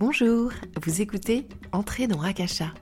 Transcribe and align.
Bonjour, 0.00 0.52
vous 0.80 1.00
écoutez 1.00 1.48
Entrez 1.72 2.06
dans 2.06 2.18
Rakasha. 2.18 2.72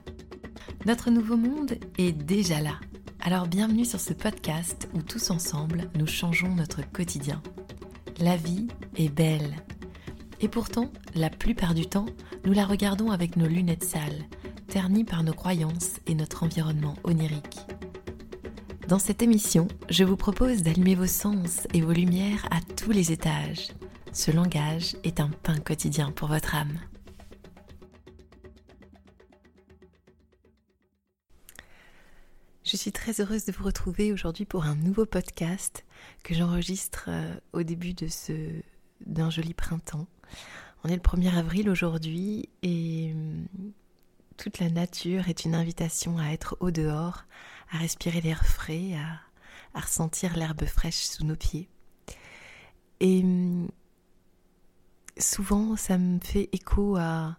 Notre 0.85 1.09
nouveau 1.09 1.35
monde 1.35 1.79
est 1.97 2.11
déjà 2.11 2.61
là. 2.61 2.75
Alors 3.21 3.47
bienvenue 3.47 3.85
sur 3.85 3.99
ce 3.99 4.13
podcast 4.13 4.87
où 4.93 5.01
tous 5.01 5.31
ensemble 5.31 5.89
nous 5.95 6.05
changeons 6.05 6.53
notre 6.53 6.87
quotidien. 6.91 7.41
La 8.19 8.37
vie 8.37 8.67
est 8.97 9.09
belle. 9.09 9.55
Et 10.41 10.47
pourtant, 10.47 10.91
la 11.15 11.31
plupart 11.31 11.73
du 11.73 11.87
temps, 11.87 12.05
nous 12.45 12.53
la 12.53 12.67
regardons 12.67 13.09
avec 13.09 13.35
nos 13.35 13.47
lunettes 13.47 13.83
sales, 13.83 14.25
ternies 14.67 15.03
par 15.03 15.23
nos 15.23 15.33
croyances 15.33 15.93
et 16.05 16.13
notre 16.13 16.43
environnement 16.43 16.93
onirique. 17.03 17.57
Dans 18.87 18.99
cette 18.99 19.23
émission, 19.23 19.67
je 19.89 20.03
vous 20.03 20.17
propose 20.17 20.61
d'allumer 20.61 20.93
vos 20.93 21.07
sens 21.07 21.67
et 21.73 21.81
vos 21.81 21.93
lumières 21.93 22.47
à 22.51 22.59
tous 22.75 22.91
les 22.91 23.11
étages. 23.11 23.69
Ce 24.13 24.29
langage 24.29 24.95
est 25.03 25.19
un 25.19 25.29
pain 25.41 25.57
quotidien 25.57 26.11
pour 26.11 26.27
votre 26.27 26.53
âme. 26.53 26.77
Je 32.67 32.75
suis 32.75 32.91
très 32.91 33.21
heureuse 33.21 33.45
de 33.45 33.53
vous 33.53 33.63
retrouver 33.63 34.11
aujourd'hui 34.11 34.43
pour 34.43 34.65
un 34.65 34.75
nouveau 34.75 35.05
podcast 35.05 35.85
que 36.21 36.35
j'enregistre 36.35 37.05
euh, 37.07 37.33
au 37.53 37.63
début 37.63 37.93
de 37.93 38.09
ce 38.09 38.33
d'un 39.05 39.29
joli 39.29 39.53
printemps. 39.53 40.05
On 40.83 40.89
est 40.89 40.95
le 40.95 41.01
1er 41.01 41.33
avril 41.33 41.69
aujourd'hui 41.69 42.49
et 42.63 43.13
hum, 43.13 43.47
toute 44.35 44.59
la 44.59 44.69
nature 44.69 45.29
est 45.29 45.45
une 45.45 45.55
invitation 45.55 46.17
à 46.17 46.33
être 46.33 46.57
au 46.59 46.69
dehors, 46.69 47.23
à 47.71 47.77
respirer 47.77 48.19
l'air 48.19 48.45
frais, 48.45 48.95
à, 49.73 49.79
ressentir 49.79 50.35
l'herbe 50.35 50.65
fraîche 50.65 51.05
sous 51.05 51.23
nos 51.23 51.37
pieds. 51.37 51.69
Et 52.99 53.21
hum, 53.21 53.69
souvent, 55.17 55.77
ça 55.77 55.97
me 55.97 56.19
fait 56.19 56.49
écho 56.51 56.97
à 56.97 57.37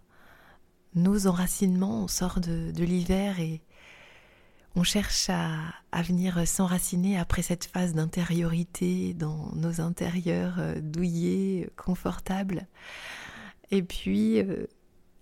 nos 0.95 1.27
enracinements. 1.27 2.05
On 2.05 2.07
sort 2.07 2.39
de 2.39 2.83
l'hiver 2.83 3.39
et 3.39 3.61
on 4.75 4.83
cherche 4.83 5.29
à, 5.29 6.01
venir 6.03 6.47
s'enraciner 6.47 7.17
après 7.17 7.41
cette 7.41 7.65
phase 7.65 7.93
d'intériorité 7.93 9.13
dans 9.13 9.51
nos 9.55 9.81
intérieurs 9.81 10.55
euh, 10.59 10.79
douillés, 10.81 11.69
confortables. 11.75 12.67
Et 13.71 13.83
puis, 13.83 14.39
euh, 14.39 14.67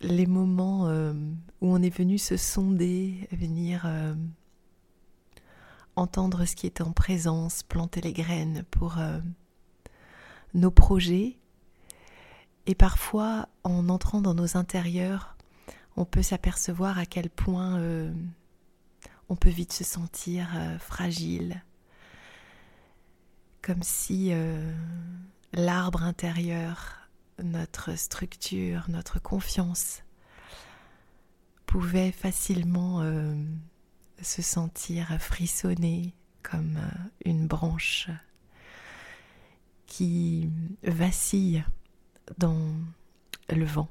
les 0.01 0.27
moments 0.27 0.87
euh, 0.87 1.13
où 1.61 1.73
on 1.73 1.81
est 1.81 1.95
venu 1.95 2.17
se 2.17 2.37
sonder, 2.37 3.27
venir 3.31 3.89
entendre 5.95 6.45
ce 6.45 6.55
qui 6.55 6.67
est 6.67 6.81
en 6.81 6.91
présence, 6.91 7.63
planter 7.63 8.01
les 8.01 8.13
graines 8.13 8.63
pour 8.69 8.97
nos 10.53 10.69
projets. 10.69 11.37
Et 12.67 12.75
parfois, 12.75 13.49
en 13.63 13.89
entrant 13.89 14.21
dans 14.21 14.35
nos 14.35 14.55
intérieurs, 14.55 15.35
on 15.95 16.05
peut 16.05 16.21
s'apercevoir 16.21 16.99
à 16.99 17.07
quel 17.07 17.31
point 17.31 17.81
on 19.29 19.35
peut 19.35 19.49
vite 19.49 19.73
se 19.73 19.83
sentir 19.83 20.47
euh, 20.55 20.77
fragile, 20.79 21.63
comme 23.61 23.83
si 23.83 24.29
euh, 24.31 24.73
l'arbre 25.53 26.03
intérieur, 26.03 27.09
notre 27.43 27.95
structure, 27.95 28.85
notre 28.89 29.19
confiance 29.19 30.03
pouvait 31.65 32.11
facilement 32.11 33.01
euh, 33.01 33.35
se 34.21 34.41
sentir 34.41 35.17
frissonner 35.19 36.13
comme 36.41 36.79
une 37.25 37.45
branche 37.45 38.09
qui 39.85 40.49
vacille 40.83 41.63
dans 42.37 42.71
le 43.49 43.65
vent. 43.65 43.89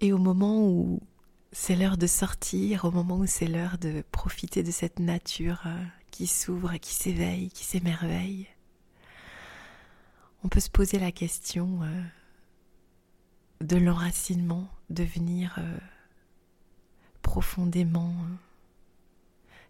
Et 0.00 0.12
au 0.12 0.18
moment 0.18 0.66
où 0.66 1.00
c'est 1.56 1.76
l'heure 1.76 1.96
de 1.96 2.08
sortir, 2.08 2.84
au 2.84 2.90
moment 2.90 3.16
où 3.18 3.26
c'est 3.26 3.46
l'heure 3.46 3.78
de 3.78 4.02
profiter 4.10 4.64
de 4.64 4.72
cette 4.72 4.98
nature 4.98 5.62
euh, 5.66 5.84
qui 6.10 6.26
s'ouvre, 6.26 6.76
qui 6.78 6.92
s'éveille, 6.92 7.48
qui 7.50 7.62
s'émerveille. 7.62 8.48
On 10.42 10.48
peut 10.48 10.58
se 10.58 10.68
poser 10.68 10.98
la 10.98 11.12
question 11.12 11.78
euh, 11.84 12.02
de 13.60 13.76
l'enracinement, 13.76 14.68
de 14.90 15.04
venir 15.04 15.54
euh, 15.58 15.78
profondément 17.22 18.16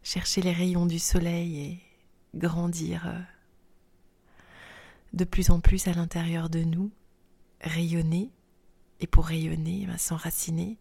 chercher 0.02 0.40
les 0.40 0.52
rayons 0.52 0.86
du 0.86 0.98
soleil 0.98 1.58
et 1.58 1.80
grandir 2.34 3.26
de 5.12 5.24
plus 5.24 5.50
en 5.50 5.60
plus 5.60 5.86
à 5.86 5.92
l'intérieur 5.92 6.48
de 6.48 6.60
nous, 6.60 6.90
rayonner, 7.60 8.30
et 9.00 9.06
pour 9.06 9.26
rayonner, 9.26 9.86
ben, 9.86 9.98
s'enraciner, 9.98 10.78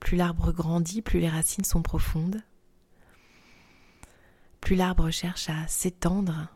plus 0.00 0.16
l'arbre 0.16 0.52
grandit, 0.52 1.02
plus 1.02 1.20
les 1.20 1.28
racines 1.28 1.64
sont 1.64 1.82
profondes. 1.82 2.42
Plus 4.60 4.76
l'arbre 4.76 5.10
cherche 5.10 5.48
à 5.48 5.66
s'étendre, 5.68 6.48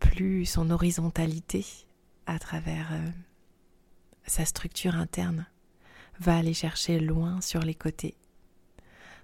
plus 0.00 0.46
son 0.46 0.70
horizontalité 0.70 1.66
à 2.26 2.38
travers 2.38 2.92
euh, 2.92 3.10
sa 4.26 4.44
structure 4.44 4.94
interne 4.94 5.46
va 6.20 6.36
aller 6.36 6.54
chercher 6.54 6.98
loin 7.00 7.40
sur 7.40 7.60
les 7.60 7.74
côtés. 7.74 8.16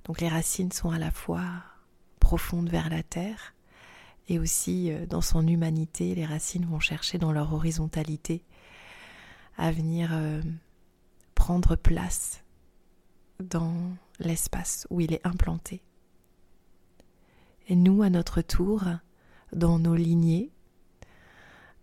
Donc 0.05 0.21
les 0.21 0.29
racines 0.29 0.73
sont 0.73 0.91
à 0.91 0.99
la 0.99 1.11
fois 1.11 1.45
profondes 2.21 2.69
vers 2.69 2.91
la 2.91 3.03
terre 3.03 3.55
et 4.29 4.39
aussi 4.39 4.91
euh, 4.91 5.07
dans 5.07 5.21
son 5.21 5.47
humanité, 5.47 6.15
les 6.15 6.27
racines 6.27 6.67
vont 6.67 6.81
chercher 6.81 7.19
dans 7.19 7.33
leur 7.33 7.53
horizontalité 7.53 8.45
à 9.57 9.71
venir 9.71 10.11
euh, 10.13 10.43
prendre 11.35 11.77
place 11.77 12.44
dans 13.41 13.75
l'espace 14.19 14.87
où 14.91 15.01
il 15.01 15.13
est 15.13 15.27
implanté. 15.27 15.83
Et 17.69 17.77
nous, 17.77 18.03
à 18.03 18.11
notre 18.11 18.43
tour, 18.43 18.85
dans 19.53 19.79
nos 19.79 19.95
lignées, 19.95 20.51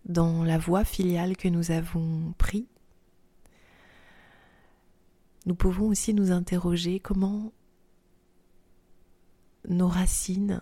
dans 0.04 0.44
la 0.44 0.58
voie 0.58 0.84
filiale 0.84 1.36
que 1.36 1.48
nous 1.48 1.70
avons 1.70 2.34
pris, 2.38 2.68
nous 5.46 5.54
pouvons 5.54 5.88
aussi 5.88 6.14
nous 6.14 6.30
interroger 6.30 7.00
comment 7.00 7.52
nos 9.68 9.88
racines 9.88 10.60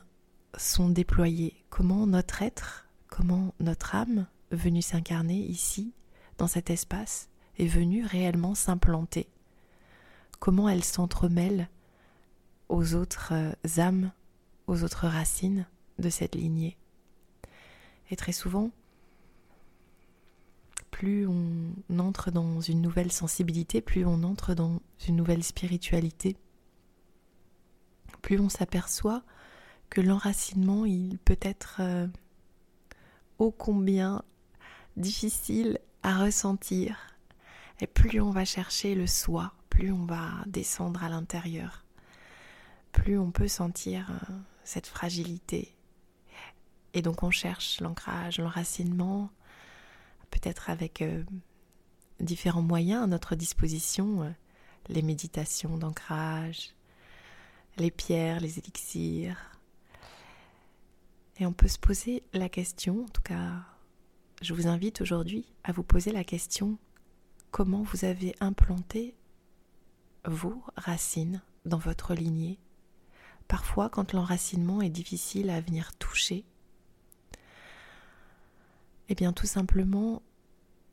sont 0.56 0.88
déployées, 0.88 1.64
comment 1.68 2.06
notre 2.06 2.42
être, 2.42 2.88
comment 3.08 3.54
notre 3.60 3.94
âme, 3.94 4.26
venue 4.50 4.82
s'incarner 4.82 5.38
ici, 5.38 5.92
dans 6.38 6.46
cet 6.46 6.70
espace, 6.70 7.28
est 7.58 7.66
venue 7.66 8.04
réellement 8.04 8.54
s'implanter 8.54 9.28
comment 10.40 10.68
elle 10.68 10.82
s'entremêle 10.82 11.68
aux 12.68 12.94
autres 12.94 13.32
euh, 13.32 13.80
âmes, 13.80 14.10
aux 14.66 14.82
autres 14.82 15.06
racines 15.06 15.66
de 15.98 16.10
cette 16.10 16.34
lignée. 16.34 16.76
Et 18.10 18.16
très 18.16 18.32
souvent, 18.32 18.70
plus 20.90 21.26
on 21.26 21.72
entre 21.98 22.30
dans 22.30 22.60
une 22.60 22.82
nouvelle 22.82 23.12
sensibilité, 23.12 23.80
plus 23.80 24.04
on 24.04 24.22
entre 24.22 24.54
dans 24.54 24.80
une 25.06 25.16
nouvelle 25.16 25.44
spiritualité, 25.44 26.36
plus 28.22 28.40
on 28.40 28.48
s'aperçoit 28.48 29.22
que 29.88 30.00
l'enracinement, 30.00 30.84
il 30.84 31.18
peut 31.18 31.38
être 31.40 31.76
euh, 31.80 32.06
ô 33.38 33.50
combien 33.50 34.22
difficile 34.96 35.78
à 36.02 36.22
ressentir. 36.22 36.96
Et 37.80 37.86
plus 37.86 38.20
on 38.20 38.30
va 38.30 38.44
chercher 38.44 38.94
le 38.94 39.06
soi, 39.06 39.54
plus 39.80 39.92
on 39.92 40.04
va 40.04 40.44
descendre 40.44 41.02
à 41.02 41.08
l'intérieur, 41.08 41.86
plus 42.92 43.18
on 43.18 43.30
peut 43.30 43.48
sentir 43.48 44.10
euh, 44.10 44.34
cette 44.62 44.86
fragilité. 44.86 45.74
Et 46.92 47.00
donc 47.00 47.22
on 47.22 47.30
cherche 47.30 47.80
l'ancrage, 47.80 48.38
l'enracinement, 48.38 49.30
peut-être 50.30 50.68
avec 50.68 51.00
euh, 51.00 51.24
différents 52.20 52.60
moyens 52.60 53.04
à 53.04 53.06
notre 53.06 53.36
disposition, 53.36 54.22
euh, 54.22 54.30
les 54.90 55.00
méditations 55.00 55.78
d'ancrage, 55.78 56.74
les 57.78 57.90
pierres, 57.90 58.40
les 58.40 58.58
élixirs. 58.58 59.38
Et 61.38 61.46
on 61.46 61.54
peut 61.54 61.68
se 61.68 61.78
poser 61.78 62.22
la 62.34 62.50
question, 62.50 63.04
en 63.04 63.08
tout 63.08 63.22
cas, 63.22 63.62
je 64.42 64.52
vous 64.52 64.66
invite 64.66 65.00
aujourd'hui 65.00 65.46
à 65.64 65.72
vous 65.72 65.84
poser 65.84 66.12
la 66.12 66.22
question 66.22 66.76
comment 67.50 67.82
vous 67.82 68.04
avez 68.04 68.34
implanté 68.40 69.14
vos 70.24 70.62
racines 70.76 71.42
dans 71.64 71.78
votre 71.78 72.14
lignée. 72.14 72.58
Parfois, 73.48 73.88
quand 73.88 74.12
l'enracinement 74.12 74.80
est 74.80 74.90
difficile 74.90 75.50
à 75.50 75.60
venir 75.60 75.92
toucher, 75.94 76.44
eh 79.08 79.14
bien 79.14 79.32
tout 79.32 79.46
simplement, 79.46 80.22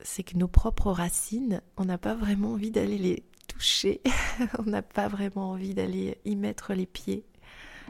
c'est 0.01 0.24
que 0.24 0.38
nos 0.38 0.47
propres 0.47 0.91
racines, 0.91 1.62
on 1.77 1.85
n'a 1.85 1.97
pas 1.97 2.15
vraiment 2.15 2.53
envie 2.53 2.71
d'aller 2.71 2.97
les 2.97 3.24
toucher, 3.47 4.01
on 4.59 4.63
n'a 4.63 4.81
pas 4.81 5.07
vraiment 5.07 5.51
envie 5.51 5.73
d'aller 5.73 6.18
y 6.25 6.35
mettre 6.35 6.73
les 6.73 6.85
pieds. 6.85 7.25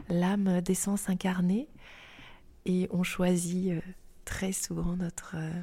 L'âme 0.08 0.60
d'essence 0.60 1.08
incarnée 1.08 1.68
et 2.64 2.88
on 2.90 3.02
choisit 3.02 3.72
euh, 3.72 3.80
très 4.24 4.52
souvent 4.52 4.96
notre, 4.96 5.34
euh, 5.36 5.62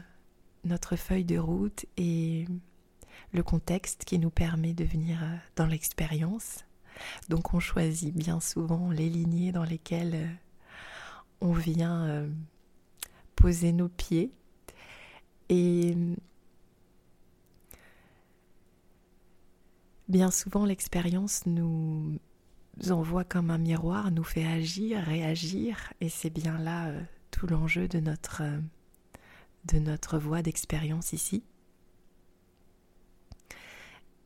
notre 0.63 0.95
feuille 0.95 1.25
de 1.25 1.37
route 1.37 1.85
et 1.97 2.45
le 3.31 3.43
contexte 3.43 4.05
qui 4.05 4.19
nous 4.19 4.29
permet 4.29 4.73
de 4.73 4.85
venir 4.85 5.21
euh, 5.23 5.35
dans 5.55 5.67
l'expérience. 5.67 6.65
Donc 7.29 7.53
on 7.53 7.59
choisit 7.59 8.15
bien 8.15 8.39
souvent 8.39 8.89
les 8.89 9.09
lignées 9.09 9.51
dans 9.51 9.63
lesquelles 9.63 10.15
euh, 10.15 10.27
on 11.41 11.51
vient 11.51 12.05
euh, 12.05 12.29
poser 13.35 13.73
nos 13.73 13.89
pieds. 13.89 14.31
Et 15.49 15.95
bien 20.07 20.31
souvent 20.31 20.65
l'expérience 20.65 21.45
nous 21.45 22.17
envoie 22.89 23.23
comme 23.23 23.51
un 23.51 23.57
miroir, 23.59 24.11
nous 24.11 24.23
fait 24.23 24.45
agir, 24.45 25.03
réagir, 25.03 25.93
et 26.01 26.09
c'est 26.09 26.31
bien 26.31 26.57
là 26.57 26.91
tout 27.29 27.45
l'enjeu 27.45 27.87
de 27.87 27.99
notre, 27.99 28.41
de 29.65 29.77
notre 29.77 30.17
voie 30.17 30.41
d'expérience 30.41 31.13
ici. 31.13 31.43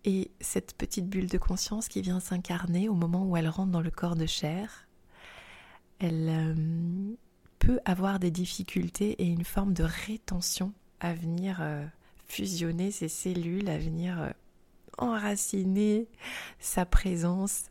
Et 0.05 0.31
cette 0.39 0.75
petite 0.75 1.07
bulle 1.07 1.27
de 1.27 1.37
conscience 1.37 1.87
qui 1.87 2.01
vient 2.01 2.19
s'incarner 2.19 2.87
au 2.87 2.93
moment 2.93 3.25
où 3.25 3.35
elle 3.35 3.49
rentre 3.49 3.71
dans 3.71 3.81
le 3.81 3.91
corps 3.91 4.15
de 4.15 4.25
chair, 4.25 4.87
elle 5.99 6.29
euh, 6.29 7.15
peut 7.59 7.79
avoir 7.83 8.19
des 8.19 8.31
difficultés 8.31 9.21
et 9.21 9.25
une 9.25 9.43
forme 9.43 9.73
de 9.73 9.83
rétention 9.83 10.73
à 11.01 11.13
venir 11.13 11.57
euh, 11.61 11.85
fusionner 12.27 12.91
ses 12.91 13.09
cellules, 13.09 13.69
à 13.69 13.77
venir 13.77 14.21
euh, 14.21 14.29
enraciner 14.97 16.07
sa 16.59 16.85
présence 16.85 17.65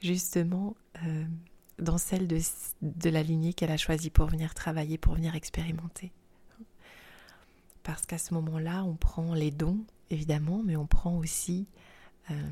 justement 0.00 0.76
dans 1.78 1.98
celle 1.98 2.26
de, 2.26 2.38
de 2.82 3.10
la 3.10 3.22
lignée 3.22 3.52
qu'elle 3.52 3.70
a 3.70 3.76
choisie 3.76 4.10
pour 4.10 4.26
venir 4.26 4.54
travailler, 4.54 4.96
pour 4.96 5.14
venir 5.14 5.34
expérimenter. 5.34 6.12
Parce 7.90 8.06
qu'à 8.06 8.18
ce 8.18 8.34
moment-là, 8.34 8.84
on 8.84 8.94
prend 8.94 9.34
les 9.34 9.50
dons 9.50 9.84
évidemment, 10.10 10.62
mais 10.62 10.76
on 10.76 10.86
prend 10.86 11.18
aussi 11.18 11.66
euh, 12.30 12.50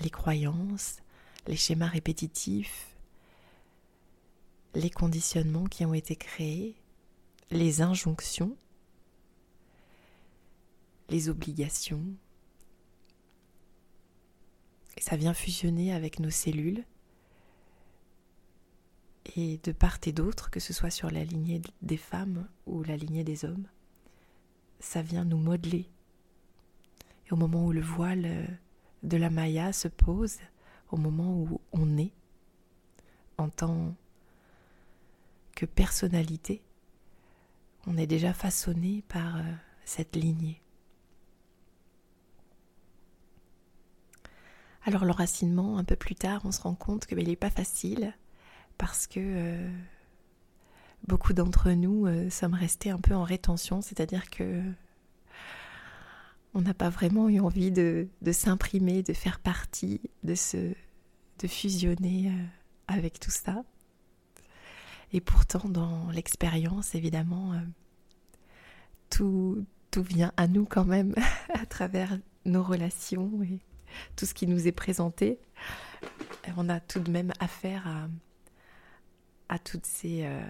les 0.00 0.08
croyances, 0.08 1.02
les 1.46 1.56
schémas 1.56 1.88
répétitifs, 1.88 2.96
les 4.74 4.88
conditionnements 4.88 5.66
qui 5.66 5.84
ont 5.84 5.92
été 5.92 6.16
créés, 6.16 6.74
les 7.50 7.82
injonctions, 7.82 8.56
les 11.10 11.28
obligations. 11.28 12.06
Ça 14.96 15.16
vient 15.16 15.34
fusionner 15.34 15.92
avec 15.92 16.18
nos 16.18 16.30
cellules. 16.30 16.82
Et 19.36 19.60
de 19.64 19.72
part 19.72 19.98
et 20.06 20.12
d'autre, 20.12 20.48
que 20.50 20.60
ce 20.60 20.72
soit 20.72 20.88
sur 20.88 21.10
la 21.10 21.24
lignée 21.24 21.60
des 21.82 21.98
femmes 21.98 22.48
ou 22.64 22.82
la 22.84 22.96
lignée 22.96 23.22
des 23.22 23.44
hommes, 23.44 23.66
ça 24.80 25.02
vient 25.02 25.24
nous 25.24 25.38
modeler 25.38 25.88
et 27.26 27.32
au 27.32 27.36
moment 27.36 27.66
où 27.66 27.72
le 27.72 27.80
voile 27.80 28.24
euh, 28.24 28.46
de 29.02 29.16
la 29.16 29.30
Maya 29.30 29.72
se 29.72 29.88
pose, 29.88 30.36
au 30.90 30.96
moment 30.96 31.34
où 31.34 31.60
on 31.72 31.98
est, 31.98 32.12
en 33.38 33.48
tant 33.48 33.94
que 35.54 35.66
personnalité, 35.66 36.62
on 37.86 37.96
est 37.96 38.06
déjà 38.06 38.32
façonné 38.32 39.02
par 39.08 39.36
euh, 39.36 39.42
cette 39.84 40.16
lignée. 40.16 40.62
Alors 44.84 45.04
l'enracinement, 45.04 45.78
un 45.78 45.84
peu 45.84 45.96
plus 45.96 46.14
tard, 46.14 46.42
on 46.44 46.52
se 46.52 46.60
rend 46.60 46.76
compte 46.76 47.06
qu'il 47.06 47.26
n'est 47.26 47.34
pas 47.34 47.50
facile 47.50 48.14
parce 48.78 49.08
que 49.08 49.18
euh, 49.18 49.70
beaucoup 51.06 51.32
d'entre 51.32 51.70
nous 51.70 52.06
sommes 52.30 52.54
restés 52.54 52.90
un 52.90 52.98
peu 52.98 53.14
en 53.14 53.22
rétention, 53.22 53.80
c'est-à-dire 53.80 54.28
que 54.30 54.62
on 56.56 56.62
n'a 56.62 56.72
pas 56.72 56.88
vraiment 56.88 57.28
eu 57.28 57.38
envie 57.38 57.70
de, 57.70 58.08
s'imprimer, 58.32 59.02
de 59.02 59.12
faire 59.12 59.40
partie, 59.40 60.00
de 60.24 60.34
fusionner 61.46 62.30
euh, 62.30 62.44
avec 62.88 63.20
tout 63.20 63.30
ça. 63.30 63.62
Et 65.12 65.20
pourtant, 65.20 65.68
dans 65.68 66.10
l'expérience, 66.10 66.94
évidemment, 66.94 67.52
euh, 67.52 67.58
tout, 69.10 69.66
vient 69.98 70.32
à 70.38 70.46
nous 70.46 70.64
quand 70.64 70.84
même 70.86 71.14
à 71.54 71.66
travers 71.66 72.18
nos 72.46 72.62
relations 72.62 73.42
et 73.42 73.60
tout 74.14 74.24
ce 74.24 74.32
qui 74.32 74.46
nous 74.46 74.66
est 74.66 74.72
présenté. 74.72 75.38
On 76.56 76.70
a 76.70 76.80
tout 76.80 77.00
de 77.00 77.10
même 77.10 77.32
affaire 77.38 78.08
à, 79.50 79.58
toutes 79.58 79.86
ces, 79.86 80.24
euh, 80.24 80.40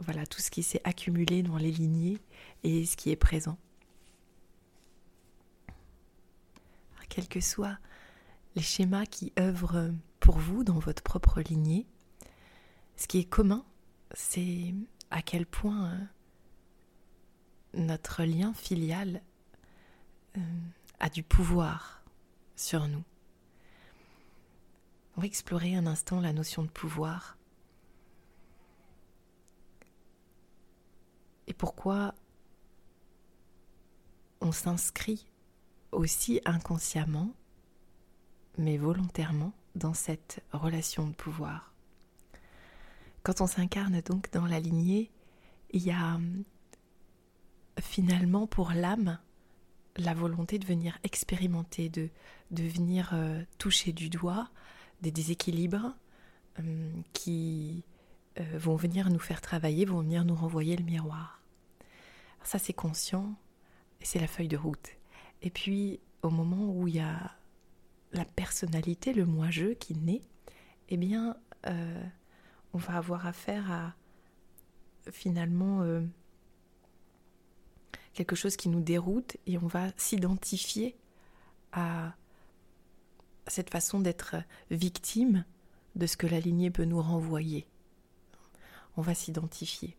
voilà, 0.00 0.26
tout 0.26 0.40
ce 0.40 0.50
qui 0.50 0.62
s'est 0.62 0.80
accumulé 0.84 1.42
dans 1.42 1.56
les 1.56 1.70
lignées 1.70 2.18
et 2.64 2.84
ce 2.86 2.96
qui 2.96 3.10
est 3.10 3.16
présent. 3.16 3.58
quels 7.10 7.28
que 7.28 7.40
soient 7.40 7.78
les 8.56 8.62
schémas 8.62 9.04
qui 9.04 9.32
œuvrent 9.38 9.90
pour 10.20 10.38
vous 10.38 10.64
dans 10.64 10.78
votre 10.78 11.02
propre 11.02 11.42
lignée, 11.42 11.86
ce 12.96 13.06
qui 13.06 13.18
est 13.18 13.24
commun, 13.24 13.64
c'est 14.14 14.74
à 15.10 15.20
quel 15.20 15.44
point 15.44 15.90
euh, 15.90 15.98
notre 17.74 18.24
lien 18.24 18.54
filial 18.54 19.22
euh, 20.36 20.40
a 21.00 21.10
du 21.10 21.22
pouvoir 21.22 22.02
sur 22.56 22.88
nous. 22.88 23.02
On 25.16 25.20
va 25.20 25.26
explorer 25.26 25.74
un 25.74 25.86
instant 25.86 26.20
la 26.20 26.32
notion 26.32 26.62
de 26.62 26.68
pouvoir. 26.68 27.36
Pourquoi 31.60 32.14
on 34.40 34.50
s'inscrit 34.50 35.26
aussi 35.92 36.40
inconsciemment, 36.46 37.34
mais 38.56 38.78
volontairement, 38.78 39.52
dans 39.74 39.92
cette 39.92 40.42
relation 40.54 41.06
de 41.06 41.12
pouvoir. 41.12 41.74
Quand 43.24 43.42
on 43.42 43.46
s'incarne 43.46 44.00
donc 44.00 44.32
dans 44.32 44.46
la 44.46 44.58
lignée, 44.58 45.10
il 45.70 45.82
y 45.82 45.90
a 45.90 46.14
hum, 46.14 46.44
finalement 47.78 48.46
pour 48.46 48.70
l'âme 48.70 49.18
la 49.98 50.14
volonté 50.14 50.58
de 50.58 50.64
venir 50.64 50.98
expérimenter, 51.04 51.90
de, 51.90 52.08
venir 52.50 53.10
euh, 53.12 53.42
toucher 53.58 53.92
du 53.92 54.08
doigt 54.08 54.48
des 55.02 55.10
déséquilibres 55.10 55.94
hum, 56.58 57.02
qui 57.12 57.84
euh, 58.38 58.58
vont 58.58 58.76
venir 58.76 59.10
nous 59.10 59.18
faire 59.18 59.42
travailler, 59.42 59.84
vont 59.84 60.00
venir 60.00 60.24
nous 60.24 60.34
renvoyer 60.34 60.74
le 60.74 60.84
miroir. 60.84 61.39
Ça 62.42 62.58
c'est 62.58 62.72
conscient 62.72 63.34
et 64.00 64.04
c'est 64.04 64.18
la 64.18 64.26
feuille 64.26 64.48
de 64.48 64.56
route. 64.56 64.90
Et 65.42 65.50
puis, 65.50 66.00
au 66.22 66.30
moment 66.30 66.70
où 66.70 66.88
il 66.88 66.96
y 66.96 67.00
a 67.00 67.32
la 68.12 68.24
personnalité, 68.24 69.12
le 69.12 69.24
moi-je 69.24 69.72
qui 69.74 69.94
naît, 69.94 70.22
eh 70.88 70.96
bien, 70.96 71.36
euh, 71.66 72.04
on 72.72 72.78
va 72.78 72.96
avoir 72.96 73.26
affaire 73.26 73.70
à 73.70 73.94
finalement 75.10 75.82
euh, 75.82 76.02
quelque 78.12 78.36
chose 78.36 78.56
qui 78.56 78.68
nous 78.68 78.80
déroute 78.80 79.36
et 79.46 79.58
on 79.58 79.66
va 79.66 79.88
s'identifier 79.96 80.96
à 81.72 82.14
cette 83.46 83.70
façon 83.70 84.00
d'être 84.00 84.36
victime 84.70 85.44
de 85.96 86.06
ce 86.06 86.16
que 86.16 86.26
la 86.26 86.40
lignée 86.40 86.70
peut 86.70 86.84
nous 86.84 87.00
renvoyer. 87.00 87.66
On 88.96 89.02
va 89.02 89.14
s'identifier. 89.14 89.96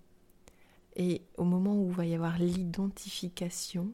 Et 0.96 1.22
au 1.38 1.44
moment 1.44 1.76
où 1.76 1.90
va 1.90 2.06
y 2.06 2.16
avoir 2.16 2.38
l'identification, 2.38 3.92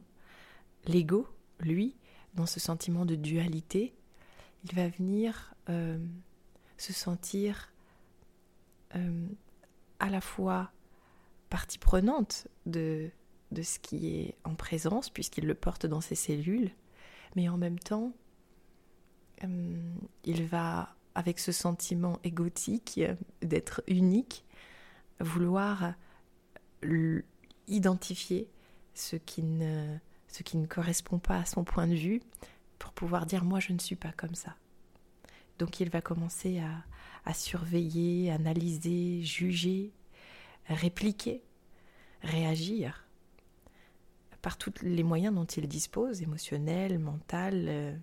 l'ego, 0.86 1.26
lui, 1.60 1.94
dans 2.34 2.46
ce 2.46 2.60
sentiment 2.60 3.04
de 3.04 3.14
dualité, 3.14 3.94
il 4.64 4.74
va 4.74 4.88
venir 4.88 5.54
euh, 5.68 5.98
se 6.76 6.92
sentir 6.92 7.72
euh, 8.96 9.26
à 10.00 10.10
la 10.10 10.20
fois 10.20 10.70
partie 11.50 11.78
prenante 11.78 12.48
de, 12.66 13.10
de 13.52 13.62
ce 13.62 13.78
qui 13.78 14.08
est 14.16 14.34
en 14.44 14.54
présence, 14.54 15.10
puisqu'il 15.10 15.46
le 15.46 15.54
porte 15.54 15.86
dans 15.86 16.00
ses 16.00 16.14
cellules, 16.14 16.70
mais 17.36 17.48
en 17.48 17.56
même 17.56 17.78
temps, 17.78 18.12
euh, 19.44 19.80
il 20.24 20.44
va, 20.46 20.94
avec 21.14 21.38
ce 21.38 21.52
sentiment 21.52 22.18
égotique 22.24 23.00
d'être 23.40 23.82
unique, 23.86 24.44
vouloir 25.20 25.94
identifier 27.66 28.48
ce 28.94 29.16
qui 29.16 29.42
ne 29.42 29.98
ce 30.28 30.42
qui 30.42 30.58
ne 30.58 30.66
correspond 30.66 31.18
pas 31.18 31.38
à 31.38 31.44
son 31.46 31.64
point 31.64 31.86
de 31.86 31.94
vue, 31.94 32.20
pour 32.78 32.92
pouvoir 32.92 33.24
dire 33.24 33.44
moi 33.44 33.60
je 33.60 33.72
ne 33.72 33.78
suis 33.78 33.96
pas 33.96 34.12
comme 34.12 34.34
ça. 34.34 34.56
Donc 35.58 35.80
il 35.80 35.88
va 35.90 36.00
commencer 36.02 36.60
à, 36.60 36.84
à 37.24 37.34
surveiller, 37.34 38.30
analyser, 38.30 39.22
juger, 39.22 39.92
répliquer, 40.66 41.42
réagir 42.22 43.04
par 44.42 44.56
tous 44.56 44.72
les 44.82 45.02
moyens 45.02 45.34
dont 45.34 45.44
il 45.44 45.66
dispose, 45.66 46.22
émotionnels, 46.22 46.98
mental, 46.98 47.64
euh, 47.68 47.96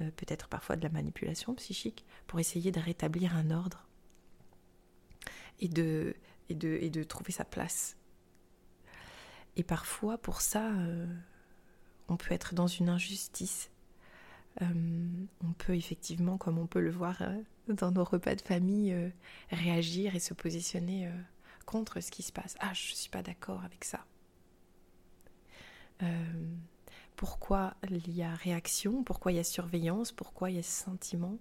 euh, 0.00 0.10
peut-être 0.16 0.48
parfois 0.48 0.76
de 0.76 0.82
la 0.82 0.88
manipulation 0.88 1.54
psychique, 1.54 2.04
pour 2.26 2.40
essayer 2.40 2.72
de 2.72 2.80
rétablir 2.80 3.36
un 3.36 3.50
ordre 3.50 3.86
et 5.60 5.68
de, 5.68 6.16
et 6.48 6.54
de, 6.54 6.78
et 6.80 6.90
de 6.90 7.02
trouver 7.02 7.32
sa 7.32 7.44
place. 7.44 7.96
Et 9.56 9.62
parfois, 9.62 10.18
pour 10.18 10.40
ça, 10.40 10.70
euh, 10.70 11.06
on 12.08 12.16
peut 12.16 12.32
être 12.32 12.54
dans 12.54 12.66
une 12.66 12.88
injustice. 12.88 13.70
Euh, 14.60 14.66
on 15.42 15.52
peut 15.52 15.74
effectivement, 15.74 16.38
comme 16.38 16.58
on 16.58 16.66
peut 16.66 16.80
le 16.80 16.90
voir 16.90 17.22
euh, 17.22 17.38
dans 17.68 17.90
nos 17.90 18.04
repas 18.04 18.34
de 18.34 18.40
famille, 18.40 19.12
réagir 19.50 20.14
et 20.14 20.20
se 20.20 20.34
positionner 20.34 21.10
contre 21.66 22.00
ce 22.00 22.10
qui 22.10 22.22
se 22.22 22.32
passe. 22.32 22.56
Ah, 22.60 22.72
je 22.74 22.92
ne 22.92 22.96
suis 22.96 23.10
pas 23.10 23.22
d'accord 23.22 23.62
avec 23.64 23.84
ça. 23.84 24.04
pourquoi 27.14 27.74
il 27.88 28.10
y 28.10 28.22
a 28.22 28.34
réaction, 28.34 29.04
pourquoi 29.04 29.32
il 29.32 29.36
y 29.36 29.38
a 29.38 29.44
surveillance, 29.44 30.10
pourquoi 30.10 30.50
il 30.50 30.56
y 30.56 30.58
a 30.58 30.62
ce 30.62 30.84
sentiment 30.84 31.38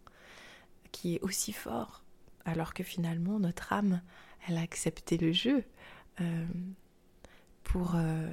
qui 0.91 1.15
est 1.15 1.21
aussi 1.21 1.53
fort, 1.53 2.03
alors 2.45 2.73
que 2.73 2.83
finalement 2.83 3.39
notre 3.39 3.73
âme, 3.73 4.01
elle 4.47 4.57
a 4.57 4.61
accepté 4.61 5.17
le 5.17 5.31
jeu 5.31 5.65
pour, 7.63 7.95
euh, 7.95 8.31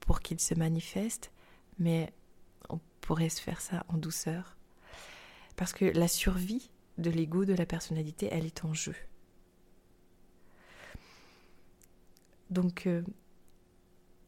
pour 0.00 0.20
qu'il 0.20 0.40
se 0.40 0.54
manifeste, 0.54 1.32
mais 1.78 2.12
on 2.68 2.78
pourrait 3.00 3.28
se 3.28 3.40
faire 3.40 3.60
ça 3.60 3.84
en 3.88 3.96
douceur. 3.96 4.56
Parce 5.56 5.72
que 5.72 5.84
la 5.84 6.08
survie 6.08 6.70
de 6.98 7.10
l'ego, 7.10 7.44
de 7.44 7.54
la 7.54 7.66
personnalité, 7.66 8.28
elle 8.30 8.46
est 8.46 8.64
en 8.64 8.74
jeu. 8.74 8.94
Donc, 12.50 12.86
euh, 12.86 13.02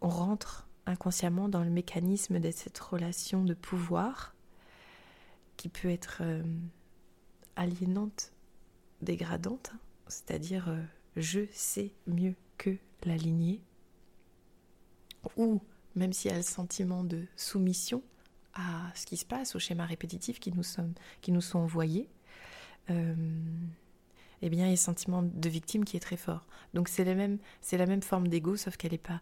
on 0.00 0.09
rentre 0.09 0.69
inconsciemment 0.87 1.49
dans 1.49 1.62
le 1.62 1.71
mécanisme 1.71 2.40
de 2.40 2.50
cette 2.50 2.78
relation 2.78 3.45
de 3.45 3.55
pouvoir 3.55 4.35
qui 5.57 5.69
peut 5.69 5.90
être 5.90 6.19
euh, 6.23 6.43
aliénante, 7.57 8.33
dégradante, 9.02 9.73
c'est-à-dire 10.09 10.69
je 11.20 11.40
sais 11.52 11.92
mieux 12.06 12.34
que 12.56 12.76
la 13.04 13.16
lignée, 13.16 13.60
ou 15.37 15.60
même 15.94 16.12
s'il 16.12 16.30
y 16.30 16.34
a 16.34 16.37
le 16.37 16.42
sentiment 16.42 17.04
de 17.04 17.26
soumission 17.37 18.02
à 18.54 18.90
ce 18.94 19.06
qui 19.06 19.16
se 19.16 19.25
passe, 19.25 19.54
aux 19.54 19.58
schémas 19.58 19.87
répétitifs 19.87 20.40
qui 20.40 20.52
nous, 20.52 20.62
sont, 20.62 20.92
qui 21.20 21.38
sont 21.40 21.58
envoyés, 21.58 22.08
euh, 22.90 23.14
eh 24.40 24.50
bien, 24.50 24.66
il 24.66 24.68
y 24.68 24.70
a 24.70 24.72
un 24.72 24.76
sentiment 24.76 25.22
de 25.22 25.48
victime 25.48 25.84
qui 25.84 25.96
est 25.96 26.00
très 26.00 26.16
fort. 26.16 26.46
Donc, 26.75 26.88
c'est 26.88 27.04
la 27.04 27.14
même, 27.14 27.38
c'est 27.60 27.76
la 27.76 27.87
même 27.87 28.02
forme 28.02 28.28
d'ego, 28.28 28.56
sauf 28.56 28.76
qu'elle 28.76 28.92
n'est 28.92 28.98
pas, 28.98 29.20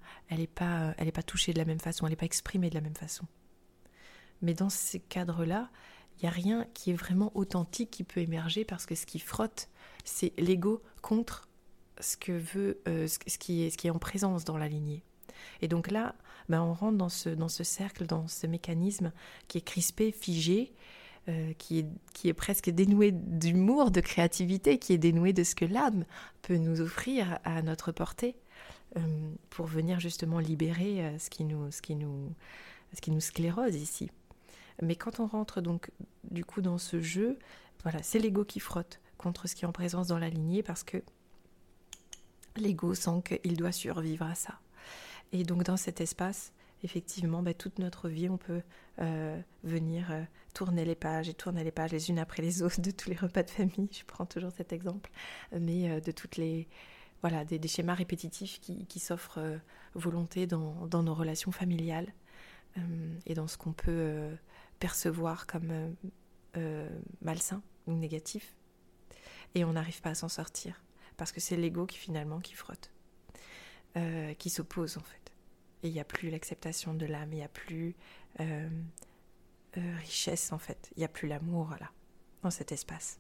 pas, 0.54 0.94
est 0.98 1.12
pas 1.12 1.22
touchée 1.22 1.52
de 1.52 1.58
la 1.58 1.64
même 1.64 1.80
façon, 1.80 2.06
elle 2.06 2.12
n'est 2.12 2.16
pas 2.16 2.26
exprimée 2.26 2.68
de 2.68 2.74
la 2.74 2.82
même 2.82 2.94
façon. 2.94 3.26
Mais 4.42 4.52
dans 4.52 4.68
ces 4.68 5.00
cadres-là, 5.00 5.70
il 6.18 6.24
n'y 6.24 6.28
a 6.28 6.32
rien 6.32 6.66
qui 6.74 6.90
est 6.90 6.94
vraiment 6.94 7.30
authentique 7.34 7.90
qui 7.90 8.04
peut 8.04 8.20
émerger 8.20 8.64
parce 8.64 8.86
que 8.86 8.94
ce 8.94 9.06
qui 9.06 9.18
frotte, 9.18 9.68
c'est 10.04 10.32
l'ego 10.38 10.82
contre 11.02 11.48
ce 12.00 12.16
que 12.16 12.32
veut, 12.32 12.80
euh, 12.88 13.06
ce, 13.06 13.38
qui 13.38 13.64
est, 13.64 13.70
ce 13.70 13.78
qui 13.78 13.86
est 13.86 13.90
en 13.90 13.98
présence 13.98 14.44
dans 14.44 14.58
la 14.58 14.68
lignée. 14.68 15.02
Et 15.62 15.68
donc 15.68 15.90
là, 15.90 16.14
ben 16.48 16.62
on 16.62 16.72
rentre 16.72 16.96
dans 16.96 17.08
ce, 17.08 17.28
dans 17.28 17.48
ce 17.48 17.64
cercle, 17.64 18.06
dans 18.06 18.28
ce 18.28 18.46
mécanisme 18.46 19.12
qui 19.48 19.58
est 19.58 19.62
crispé, 19.62 20.12
figé, 20.12 20.72
euh, 21.28 21.52
qui, 21.58 21.80
est, 21.80 21.86
qui 22.14 22.28
est 22.28 22.34
presque 22.34 22.70
dénoué 22.70 23.10
d'humour, 23.12 23.90
de 23.90 24.00
créativité, 24.00 24.78
qui 24.78 24.92
est 24.92 24.98
dénoué 24.98 25.32
de 25.32 25.44
ce 25.44 25.54
que 25.54 25.64
l'âme 25.64 26.04
peut 26.42 26.56
nous 26.56 26.80
offrir 26.80 27.38
à 27.44 27.62
notre 27.62 27.92
portée 27.92 28.36
euh, 28.96 29.00
pour 29.50 29.66
venir 29.66 29.98
justement 29.98 30.38
libérer 30.38 31.16
ce 31.18 31.30
qui 31.30 31.44
nous, 31.44 31.70
ce 31.70 31.82
qui 31.82 31.96
nous, 31.96 32.32
ce 32.94 33.00
qui 33.00 33.10
nous 33.10 33.20
sclérose 33.20 33.74
ici. 33.74 34.10
Mais 34.82 34.94
quand 34.94 35.20
on 35.20 35.26
rentre 35.26 35.60
donc 35.60 35.90
du 36.30 36.44
coup 36.44 36.60
dans 36.60 36.78
ce 36.78 37.00
jeu, 37.00 37.38
voilà, 37.82 38.02
c'est 38.02 38.18
l'ego 38.18 38.44
qui 38.44 38.60
frotte 38.60 39.00
contre 39.16 39.48
ce 39.48 39.54
qui 39.54 39.64
est 39.64 39.68
en 39.68 39.72
présence 39.72 40.08
dans 40.08 40.18
la 40.18 40.28
lignée 40.28 40.62
parce 40.62 40.84
que 40.84 41.02
l'ego 42.60 42.94
sent 42.94 43.22
qu'il 43.24 43.56
doit 43.56 43.72
survivre 43.72 44.26
à 44.26 44.34
ça. 44.34 44.58
Et 45.32 45.44
donc 45.44 45.64
dans 45.64 45.76
cet 45.76 46.00
espace, 46.00 46.52
effectivement, 46.82 47.42
bah, 47.42 47.54
toute 47.54 47.78
notre 47.78 48.08
vie, 48.08 48.28
on 48.28 48.36
peut 48.36 48.62
euh, 49.00 49.40
venir 49.64 50.10
euh, 50.10 50.22
tourner 50.54 50.84
les 50.84 50.94
pages 50.94 51.28
et 51.28 51.34
tourner 51.34 51.64
les 51.64 51.70
pages 51.70 51.92
les 51.92 52.10
unes 52.10 52.18
après 52.18 52.42
les 52.42 52.62
autres 52.62 52.80
de 52.80 52.90
tous 52.90 53.10
les 53.10 53.16
repas 53.16 53.42
de 53.42 53.50
famille. 53.50 53.88
Je 53.90 54.04
prends 54.04 54.26
toujours 54.26 54.52
cet 54.52 54.72
exemple, 54.72 55.10
mais 55.52 55.90
euh, 55.90 56.00
de 56.00 56.12
toutes 56.12 56.36
les 56.36 56.68
voilà 57.22 57.44
des, 57.44 57.66
schémas 57.66 57.94
répétitifs 57.94 58.60
qui, 58.60 58.98
s'offrent 59.00 59.40
volonté 59.94 60.46
dans, 60.46 60.86
dans, 60.86 61.02
nos 61.02 61.14
relations 61.14 61.50
familiales 61.50 62.12
et 63.24 63.32
dans 63.32 63.48
ce 63.48 63.56
qu'on 63.56 63.72
peut 63.72 64.28
percevoir 64.78 65.46
comme 65.46 65.96
malsain 67.22 67.62
ou 67.86 67.94
négatif. 67.94 68.54
Et 69.54 69.64
on 69.64 69.72
n'arrive 69.72 70.02
pas 70.02 70.10
à 70.10 70.14
s'en 70.14 70.28
sortir 70.28 70.82
parce 71.16 71.32
que 71.32 71.40
c'est 71.40 71.56
l'ego 71.56 71.86
qui 71.86 71.98
finalement 71.98 72.40
qui 72.40 72.54
frotte, 72.54 72.90
euh, 73.96 74.34
qui 74.34 74.50
s'oppose 74.50 74.96
en 74.98 75.02
fait. 75.02 75.32
Et 75.82 75.88
il 75.88 75.92
n'y 75.92 76.00
a 76.00 76.04
plus 76.04 76.30
l'acceptation 76.30 76.94
de 76.94 77.06
l'âme, 77.06 77.32
il 77.32 77.36
n'y 77.36 77.42
a 77.42 77.48
plus 77.48 77.94
euh, 78.40 78.68
euh, 79.76 79.96
richesse 79.98 80.52
en 80.52 80.58
fait, 80.58 80.90
il 80.96 81.00
n'y 81.00 81.04
a 81.04 81.08
plus 81.08 81.28
l'amour 81.28 81.74
là, 81.80 81.90
dans 82.42 82.50
cet 82.50 82.72
espace. 82.72 83.18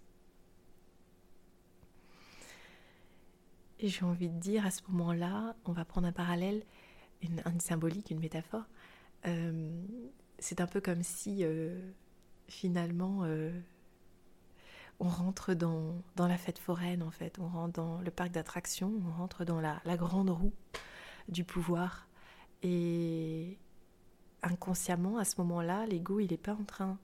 Et 3.78 3.88
j'ai 3.88 4.04
envie 4.04 4.30
de 4.30 4.38
dire 4.38 4.64
à 4.64 4.70
ce 4.70 4.80
moment-là, 4.88 5.54
on 5.66 5.72
va 5.72 5.84
prendre 5.84 6.06
un 6.06 6.12
parallèle, 6.12 6.64
une, 7.22 7.42
une 7.44 7.60
symbolique, 7.60 8.10
une 8.10 8.20
métaphore. 8.20 8.64
c'est 10.38 10.60
un 10.60 10.66
peu 10.66 10.80
comme 10.80 11.02
si 11.02 11.44
finalement 12.48 13.26
on 15.00 15.08
rentre 15.08 15.54
dans, 15.54 15.94
dans, 16.16 16.26
la 16.26 16.38
fête 16.38 16.58
foraine 16.58 17.02
en 17.02 17.10
fait, 17.10 17.38
on 17.38 17.48
rentre 17.48 17.74
dans 17.74 18.00
le 18.00 18.10
parc 18.10 18.30
d'attractions, 18.30 18.92
on 19.06 19.10
rentre 19.18 19.44
dans 19.44 19.60
la, 19.60 19.80
la, 19.84 19.96
grande 19.96 20.30
roue 20.30 20.52
du 21.28 21.44
pouvoir. 21.44 22.08
Et 22.62 23.58
inconsciemment, 24.42 25.18
à 25.18 25.24
ce 25.24 25.34
moment-là, 25.38 25.86
l'ego, 25.86 26.20
il 26.20 26.30
n'est 26.30 26.36
pas 26.36 26.54
en 26.54 26.64
train, 26.64 26.98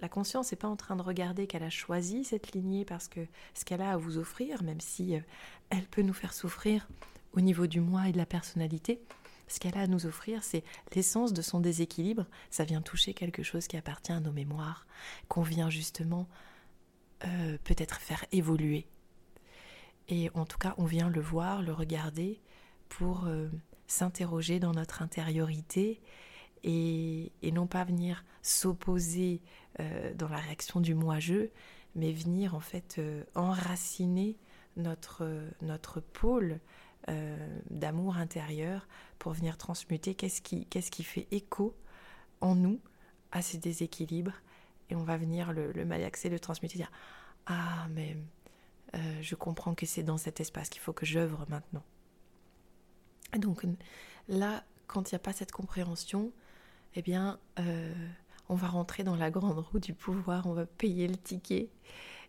la 0.00 0.08
conscience 0.08 0.52
n'est 0.52 0.58
pas 0.58 0.68
en 0.68 0.76
train 0.76 0.96
de 0.96 1.02
regarder 1.02 1.46
qu'elle 1.46 1.62
a 1.62 1.70
choisi 1.70 2.24
cette 2.24 2.52
lignée 2.52 2.84
parce 2.84 3.08
que 3.08 3.20
ce 3.54 3.64
qu'elle 3.64 3.82
a 3.82 3.92
à 3.92 3.96
vous 3.96 4.18
offrir, 4.18 4.62
même 4.62 4.80
si 4.80 5.16
euh, 5.16 5.20
elle 5.70 5.86
peut 5.86 6.02
nous 6.02 6.12
faire 6.12 6.34
souffrir 6.34 6.88
au 7.32 7.40
niveau 7.40 7.66
du 7.66 7.80
moi 7.80 8.08
et 8.08 8.12
de 8.12 8.18
la 8.18 8.26
personnalité, 8.26 9.00
ce 9.48 9.60
qu'elle 9.60 9.76
a 9.76 9.82
à 9.82 9.86
nous 9.86 10.06
offrir, 10.06 10.42
c'est 10.42 10.64
l'essence 10.94 11.32
de 11.32 11.42
son 11.42 11.60
déséquilibre. 11.60 12.26
Ça 12.50 12.64
vient 12.64 12.80
toucher 12.80 13.12
quelque 13.14 13.42
chose 13.42 13.66
qui 13.66 13.76
appartient 13.76 14.12
à 14.12 14.20
nos 14.20 14.32
mémoires, 14.32 14.86
qu'on 15.28 15.42
vient 15.42 15.70
justement 15.70 16.26
euh, 17.24 17.56
peut-être 17.64 18.00
faire 18.00 18.24
évoluer. 18.32 18.86
Et 20.08 20.30
en 20.34 20.44
tout 20.44 20.58
cas, 20.58 20.74
on 20.78 20.84
vient 20.84 21.08
le 21.08 21.20
voir, 21.20 21.62
le 21.62 21.72
regarder 21.72 22.40
pour 22.88 23.26
euh, 23.26 23.48
s'interroger 23.86 24.58
dans 24.58 24.72
notre 24.72 25.02
intériorité 25.02 26.00
et, 26.64 27.32
non 27.52 27.66
pas 27.66 27.84
venir 27.84 28.24
s'opposer 28.42 29.40
euh, 29.80 30.12
dans 30.14 30.28
la 30.28 30.38
réaction 30.38 30.80
du 30.80 30.94
moi-je, 30.94 31.48
mais 31.94 32.12
venir 32.12 32.54
en 32.54 32.60
fait 32.60 33.00
enraciner 33.34 34.36
notre, 34.76 35.28
notre 35.60 36.00
pôle 36.00 36.60
d'amour 37.68 38.16
intérieur 38.16 38.86
pour 39.18 39.32
venir 39.32 39.58
transmuter 39.58 40.14
qu'est-ce 40.14 40.40
qui, 40.40 40.66
qu'est-ce 40.66 40.90
qui 40.90 41.02
fait 41.02 41.26
écho 41.32 41.76
en 42.40 42.54
nous 42.54 42.80
à 43.32 43.42
ces 43.42 43.58
déséquilibres 43.58 44.40
et 44.90 44.96
on 44.96 45.02
va 45.04 45.16
venir 45.16 45.52
le, 45.52 45.72
le 45.72 45.84
malaxer, 45.84 46.28
le 46.28 46.38
transmuter, 46.38 46.78
dire 46.78 46.92
Ah, 47.46 47.86
mais 47.90 48.16
euh, 48.94 48.98
je 49.22 49.34
comprends 49.34 49.74
que 49.74 49.86
c'est 49.86 50.02
dans 50.02 50.18
cet 50.18 50.40
espace 50.40 50.68
qu'il 50.68 50.80
faut 50.80 50.92
que 50.92 51.06
j'œuvre 51.06 51.46
maintenant. 51.48 51.82
Donc 53.38 53.64
là, 54.28 54.64
quand 54.86 55.10
il 55.10 55.14
n'y 55.14 55.16
a 55.16 55.20
pas 55.20 55.32
cette 55.32 55.52
compréhension, 55.52 56.32
eh 56.94 57.02
bien, 57.02 57.38
euh, 57.58 57.94
on 58.48 58.54
va 58.54 58.68
rentrer 58.68 59.02
dans 59.04 59.16
la 59.16 59.30
grande 59.30 59.58
roue 59.58 59.78
du 59.78 59.94
pouvoir, 59.94 60.46
on 60.46 60.52
va 60.52 60.66
payer 60.66 61.08
le 61.08 61.16
ticket, 61.16 61.70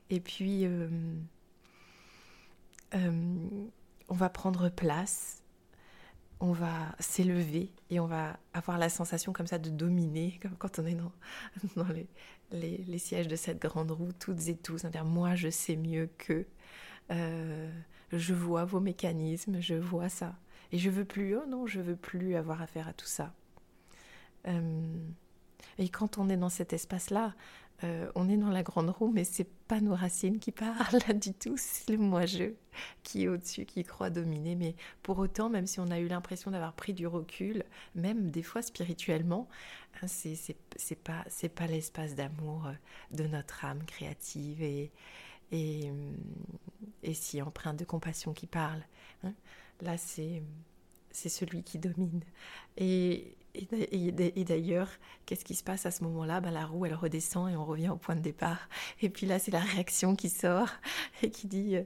et 0.10 0.22
puis 0.22 0.66
euh, 0.66 0.88
on 2.94 4.16
va 4.16 4.30
prendre 4.30 4.70
place 4.70 5.44
on 6.44 6.52
va 6.52 6.94
s'élever 7.00 7.72
et 7.90 8.02
on 8.02 8.06
va 8.06 8.38
avoir 8.54 8.78
la 8.78 8.90
sensation 8.90 9.32
comme 9.32 9.48
ça 9.48 9.58
de 9.60 9.70
dominer, 9.70 10.40
comme 10.42 10.58
quand 10.58 10.78
on 10.78 10.86
est 10.86 10.94
dans, 10.94 11.14
dans 11.78 11.88
les, 11.88 12.06
sièges 12.98 13.28
de 13.28 13.36
cette 13.36 13.62
grande 13.62 13.92
roue, 13.92 14.12
toutes 14.20 14.48
et 14.48 14.56
tous, 14.56 14.86
dire 14.86 15.06
moi 15.06 15.36
je 15.36 15.50
sais 15.50 15.76
mieux 15.76 16.10
que, 16.18 16.46
euh, 17.12 17.72
je 18.12 18.34
vois 18.34 18.66
vos 18.66 18.80
mécanismes, 18.80 19.60
je 19.60 19.76
vois 19.76 20.10
ça. 20.10 20.36
Et 20.72 20.78
je 20.78 20.90
veux 20.90 21.06
plus, 21.06 21.36
oh 21.36 21.46
non, 21.48 21.68
je 21.68 21.82
veux 21.82 21.96
plus 21.96 22.36
avoir 22.36 22.62
affaire 22.62 22.88
à 22.88 22.94
tout 22.94 23.06
ça. 23.06 23.34
Euh, 24.48 24.82
et 25.78 25.90
quand 25.90 26.18
on 26.18 26.30
est 26.30 26.38
dans 26.38 26.50
cet 26.50 26.74
espace-là, 26.74 27.34
euh, 27.84 28.12
on 28.16 28.30
est 28.30 28.38
dans 28.38 28.50
la 28.50 28.64
grande 28.64 28.90
roue, 28.90 29.12
mais 29.12 29.24
c'est 29.24 29.48
pas 29.68 29.82
nos 29.82 29.96
racines 29.96 30.40
qui 30.40 30.52
parlent 30.52 31.02
du 31.20 31.34
tout, 31.34 31.56
c'est 31.58 31.90
le 31.90 31.98
moi-je 31.98 32.52
qui 33.04 33.24
est 33.24 33.28
au-dessus, 33.28 33.66
qui 33.66 33.84
croit 33.84 34.10
dominer. 34.10 34.56
Mais 34.56 34.76
pour 35.02 35.20
autant, 35.20 35.50
même 35.50 35.68
si 35.68 35.80
on 35.80 35.92
a 35.92 36.00
eu 36.00 36.08
l'impression 36.08 36.52
d'avoir 36.52 36.74
pris 36.74 36.94
du 36.94 37.08
recul, 37.08 37.64
même 37.96 38.32
des 38.32 38.44
fois 38.44 38.62
spirituellement, 38.62 39.48
hein, 40.02 40.08
c'est 40.08 40.56
pas 41.04 41.26
pas 41.56 41.68
l'espace 41.68 42.16
d'amour 42.16 42.68
euh, 42.68 42.74
de 43.16 43.26
notre 43.28 43.66
âme 43.66 43.84
créative 43.86 44.62
et 44.62 44.92
et, 45.52 45.92
et 47.04 47.14
si 47.14 47.40
empreinte 47.42 47.78
de 47.78 47.86
compassion 47.86 48.34
qui 48.34 48.48
parle. 48.48 48.82
Hein. 49.24 49.34
Là, 49.82 49.98
c'est 49.98 50.42
c'est 51.14 51.30
celui 51.30 51.64
qui 51.64 51.80
domine. 51.80 52.22
Et, 52.78 53.38
et, 53.56 54.12
d'ailleurs, 54.44 54.90
qu'est-ce 55.26 55.46
qui 55.46 55.54
se 55.54 55.64
passe 55.64 55.86
à 55.86 55.92
ce 55.92 56.04
moment-là? 56.04 56.42
Ben, 56.42 56.52
La 56.52 56.66
roue, 56.66 56.86
elle 56.86 56.96
redescend 56.96 57.52
et 57.52 57.56
on 57.56 57.66
revient 57.66 57.90
au 57.90 57.98
point 57.98 58.16
de 58.16 58.22
départ. 58.22 58.68
Et 59.02 59.10
puis 59.10 59.28
là, 59.28 59.38
c'est 59.38 59.52
la 59.52 59.60
réaction 59.60 60.16
qui 60.16 60.30
sort 60.30 60.70
et 61.22 61.30
qui 61.30 61.48
dit 61.48 61.76
euh, 61.76 61.84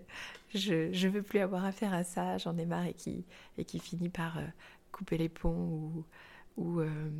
Je 0.55 1.05
ne 1.07 1.11
veux 1.11 1.23
plus 1.23 1.39
avoir 1.39 1.65
affaire 1.65 1.93
à 1.93 2.03
ça, 2.03 2.37
j'en 2.37 2.57
ai 2.57 2.65
marre, 2.65 2.85
et 2.85 2.93
qui, 2.93 3.25
et 3.57 3.65
qui 3.65 3.79
finit 3.79 4.09
par 4.09 4.37
euh, 4.37 4.45
couper 4.93 5.17
les 5.17 5.29
ponts 5.29 5.49
ou, 5.49 6.05
ou, 6.55 6.79
euh, 6.79 7.11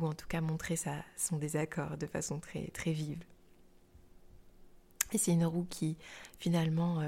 en 0.00 0.12
tout 0.12 0.28
cas 0.28 0.40
montrer 0.40 0.76
son 1.16 1.38
désaccord 1.38 1.96
de 1.96 2.06
façon 2.06 2.38
très, 2.38 2.68
très 2.68 2.92
vive. 2.92 3.24
Et 5.12 5.18
c'est 5.18 5.32
une 5.32 5.44
roue 5.44 5.66
qui, 5.68 5.96
finalement, 6.38 7.02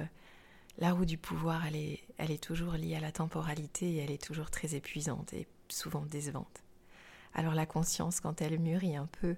la 0.79 0.93
roue 0.93 1.05
du 1.05 1.19
pouvoir, 1.19 1.67
elle 1.67 1.75
est, 1.75 2.01
elle 2.19 2.31
est 2.31 2.43
toujours 2.43 2.75
liée 2.75 2.95
à 2.95 3.01
la 3.01 3.11
temporalité 3.11 3.95
et 3.95 3.97
elle 3.97 4.13
est 4.13 4.23
toujours 4.23 4.51
très 4.51 4.77
épuisante 4.77 5.33
et 5.33 5.49
souvent 5.73 6.05
décevante. 6.07 6.63
Alors 7.35 7.55
la 7.55 7.67
conscience, 7.67 8.21
quand 8.21 8.41
elle 8.41 8.59
mûrit 8.59 8.97
un 8.97 9.09
peu, 9.21 9.37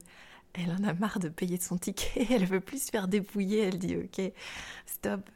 elle 0.55 0.71
en 0.71 0.85
a 0.85 0.95
marre 0.95 1.19
de 1.19 1.29
payer 1.29 1.59
son 1.59 1.79
ticket, 1.79 2.27
elle 2.31 2.47
veut 2.47 2.61
plus 2.61 2.87
se 2.87 2.91
faire 2.91 3.09
dépouiller, 3.09 3.61
elle 3.61 3.79
dit 3.79 3.97
ok, 3.97 4.33
stop, 4.87 5.29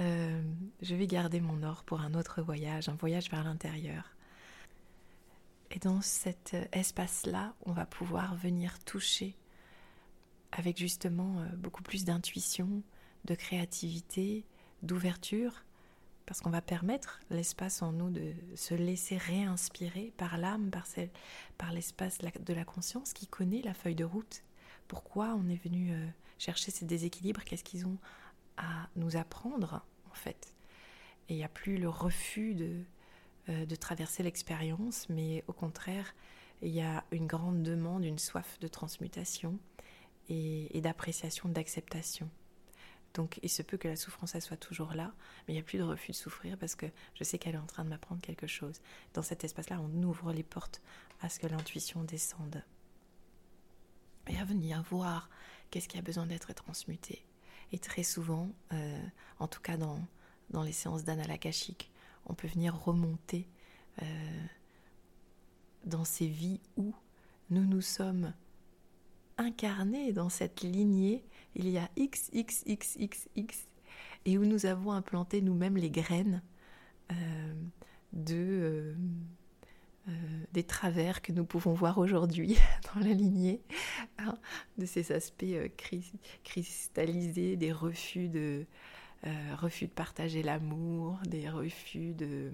euh, 0.00 0.42
je 0.80 0.94
vais 0.94 1.06
garder 1.06 1.40
mon 1.40 1.62
or 1.62 1.84
pour 1.84 2.00
un 2.00 2.14
autre 2.14 2.42
voyage, 2.42 2.88
un 2.88 2.94
voyage 2.94 3.30
vers 3.30 3.44
l'intérieur. 3.44 4.14
Et 5.70 5.78
dans 5.78 6.02
cet 6.02 6.54
espace-là, 6.72 7.54
on 7.64 7.72
va 7.72 7.86
pouvoir 7.86 8.34
venir 8.36 8.78
toucher 8.84 9.36
avec 10.52 10.78
justement 10.78 11.40
euh, 11.40 11.46
beaucoup 11.56 11.82
plus 11.82 12.04
d'intuition, 12.04 12.82
de 13.24 13.34
créativité, 13.34 14.44
d'ouverture, 14.82 15.64
parce 16.26 16.40
qu'on 16.40 16.50
va 16.50 16.62
permettre 16.62 17.20
l'espace 17.30 17.82
en 17.82 17.92
nous 17.92 18.10
de 18.10 18.32
se 18.54 18.74
laisser 18.74 19.16
réinspirer 19.16 20.12
par 20.16 20.38
l'âme, 20.38 20.70
par, 21.58 21.72
l'espace 21.72 22.18
de 22.18 22.54
la 22.54 22.64
conscience 22.64 23.12
qui 23.12 23.26
connaît 23.26 23.62
la 23.62 23.74
feuille 23.74 23.94
de 23.94 24.04
route. 24.04 24.42
Pourquoi 24.88 25.34
on 25.34 25.48
est 25.48 25.62
venu 25.62 25.92
euh, 25.92 26.06
chercher 26.38 26.70
ces 26.70 26.84
déséquilibres? 26.84 27.44
Qu'est-ce 27.44 27.64
qu'ils 27.64 27.86
ont 27.86 27.98
à 28.56 28.88
nous 28.96 29.16
apprendre 29.16 29.84
en 30.10 30.14
fait? 30.14 30.54
Et 31.28 31.34
il 31.34 31.36
n'y 31.36 31.44
a 31.44 31.48
plus 31.48 31.78
le 31.78 31.88
refus 31.88 32.54
de, 32.54 32.84
euh, 33.48 33.66
de 33.66 33.74
traverser 33.74 34.22
l'expérience, 34.22 35.08
mais 35.08 35.44
au 35.48 35.52
contraire, 35.52 36.14
il 36.62 36.70
y 36.70 36.80
a 36.80 37.04
une 37.10 37.26
grande 37.26 37.62
demande, 37.62 38.04
une 38.04 38.18
soif 38.18 38.58
de 38.60 38.68
transmutation 38.68 39.58
et 40.28 40.80
d'appréciation, 40.80 41.48
d'acceptation. 41.50 42.30
Donc 43.14 43.38
il 43.42 43.48
se 43.48 43.62
peut 43.62 43.76
que 43.76 43.88
la 43.88 43.96
souffrance 43.96 44.38
soit 44.38 44.56
toujours 44.56 44.94
là, 44.94 45.12
mais 45.46 45.54
il 45.54 45.56
n'y 45.56 45.60
a 45.60 45.64
plus 45.64 45.78
de 45.78 45.82
refus 45.82 46.12
de 46.12 46.16
souffrir 46.16 46.56
parce 46.56 46.74
que 46.74 46.86
je 47.14 47.24
sais 47.24 47.38
qu'elle 47.38 47.54
est 47.54 47.58
en 47.58 47.66
train 47.66 47.84
de 47.84 47.90
m'apprendre 47.90 48.22
quelque 48.22 48.46
chose. 48.46 48.80
Dans 49.14 49.22
cet 49.22 49.44
espace-là, 49.44 49.80
on 49.80 50.02
ouvre 50.02 50.32
les 50.32 50.42
portes 50.42 50.80
à 51.20 51.28
ce 51.28 51.38
que 51.38 51.46
l'intuition 51.46 52.04
descende. 52.04 52.64
Et 54.28 54.38
à 54.38 54.44
venir 54.44 54.82
voir 54.82 55.28
qu'est-ce 55.70 55.88
qui 55.88 55.98
a 55.98 56.02
besoin 56.02 56.26
d'être 56.26 56.52
transmuté. 56.54 57.24
Et 57.72 57.78
très 57.78 58.02
souvent, 58.02 58.50
euh, 58.72 59.02
en 59.38 59.48
tout 59.48 59.60
cas 59.60 59.76
dans, 59.76 60.00
dans 60.50 60.62
les 60.62 60.72
séances 60.72 61.04
d'analakashique, 61.04 61.90
on 62.26 62.34
peut 62.34 62.48
venir 62.48 62.78
remonter 62.78 63.48
euh, 64.00 64.46
dans 65.84 66.04
ces 66.04 66.28
vies 66.28 66.60
où 66.76 66.94
nous 67.50 67.64
nous 67.64 67.80
sommes 67.80 68.32
incarnés 69.38 70.12
dans 70.12 70.28
cette 70.28 70.62
lignée 70.62 71.24
il 71.54 71.68
y 71.68 71.78
a 71.78 71.88
X, 71.96 72.30
X, 72.32 72.62
X, 72.66 72.96
X, 72.98 73.28
X, 73.36 73.68
et 74.24 74.38
où 74.38 74.44
nous 74.44 74.66
avons 74.66 74.92
implanté 74.92 75.42
nous-mêmes 75.42 75.76
les 75.76 75.90
graines 75.90 76.42
euh, 77.10 77.54
de, 78.12 78.34
euh, 78.36 78.94
euh, 80.08 80.12
des 80.52 80.64
travers 80.64 81.22
que 81.22 81.32
nous 81.32 81.44
pouvons 81.44 81.74
voir 81.74 81.98
aujourd'hui 81.98 82.56
dans 82.94 83.00
la 83.00 83.14
lignée, 83.14 83.60
hein, 84.18 84.36
de 84.78 84.86
ces 84.86 85.12
aspects 85.12 85.44
cristallisés, 86.44 87.56
des 87.56 87.72
refus 87.72 88.28
de, 88.28 88.66
refus 89.56 89.86
de 89.86 89.92
partager 89.92 90.42
l'amour, 90.42 91.18
des 91.26 91.48
refus 91.48 92.12
de, 92.12 92.52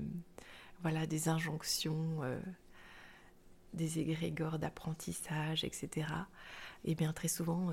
voilà, 0.83 1.07
des 1.07 1.29
injonctions, 1.29 2.21
des 3.75 3.99
égrégores 3.99 4.59
d'apprentissage, 4.59 5.65
etc. 5.65 6.07
Et 6.85 6.95
bien 6.95 7.13
très 7.13 7.29
souvent, 7.29 7.73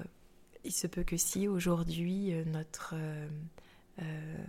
il 0.66 0.72
se 0.72 0.88
peut 0.88 1.04
que 1.04 1.18
si 1.18 1.48
aujourd'hui 1.48 2.34
euh, 2.34 2.44
notre 2.46 2.96
euh, 2.96 3.28
euh, 4.02 4.46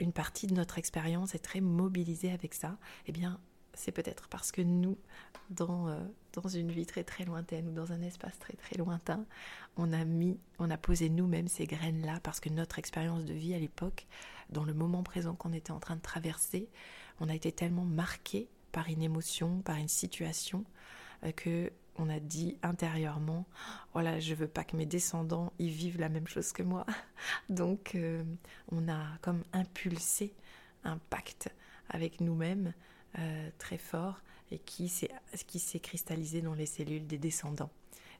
une 0.00 0.12
partie 0.12 0.46
de 0.46 0.54
notre 0.54 0.78
expérience 0.78 1.34
est 1.34 1.40
très 1.40 1.60
mobilisée 1.60 2.30
avec 2.30 2.54
ça, 2.54 2.78
eh 3.06 3.12
bien 3.12 3.40
c'est 3.74 3.92
peut-être 3.92 4.28
parce 4.28 4.50
que 4.50 4.60
nous, 4.60 4.98
dans, 5.50 5.86
dans 6.32 6.48
une 6.48 6.72
vie 6.72 6.86
très 6.86 7.04
très 7.04 7.24
lointaine 7.24 7.68
ou 7.68 7.72
dans 7.72 7.92
un 7.92 8.02
espace 8.02 8.36
très 8.40 8.54
très 8.54 8.76
lointain, 8.76 9.24
on 9.76 9.92
a 9.92 10.04
mis, 10.04 10.36
on 10.58 10.68
a 10.70 10.76
posé 10.76 11.08
nous-mêmes 11.08 11.46
ces 11.46 11.66
graines-là 11.66 12.18
parce 12.24 12.40
que 12.40 12.48
notre 12.48 12.80
expérience 12.80 13.24
de 13.24 13.34
vie 13.34 13.54
à 13.54 13.58
l'époque, 13.58 14.08
dans 14.50 14.64
le 14.64 14.74
moment 14.74 15.04
présent 15.04 15.36
qu'on 15.36 15.52
était 15.52 15.70
en 15.70 15.78
train 15.78 15.94
de 15.94 16.00
traverser, 16.00 16.68
on 17.20 17.28
a 17.28 17.34
été 17.36 17.52
tellement 17.52 17.84
marqué 17.84 18.48
par 18.72 18.88
une 18.88 19.02
émotion, 19.02 19.60
par 19.60 19.76
une 19.76 19.88
situation, 19.88 20.64
que 21.36 21.70
on 21.98 22.08
a 22.08 22.20
dit 22.20 22.56
intérieurement 22.62 23.46
voilà 23.92 24.14
oh 24.16 24.20
je 24.20 24.34
veux 24.34 24.48
pas 24.48 24.64
que 24.64 24.76
mes 24.76 24.86
descendants 24.86 25.52
y 25.58 25.68
vivent 25.68 26.00
la 26.00 26.08
même 26.08 26.26
chose 26.26 26.52
que 26.52 26.62
moi 26.62 26.86
donc 27.48 27.94
euh, 27.94 28.22
on 28.70 28.88
a 28.88 29.04
comme 29.20 29.42
impulsé 29.52 30.32
un 30.84 30.98
pacte 31.10 31.50
avec 31.88 32.20
nous-mêmes 32.20 32.72
euh, 33.18 33.50
très 33.58 33.78
fort 33.78 34.20
et 34.50 34.58
qui 34.58 34.88
s'est 34.88 35.80
cristallisé 35.80 36.40
dans 36.40 36.54
les 36.54 36.66
cellules 36.66 37.06
des 37.06 37.18
descendants. 37.18 37.70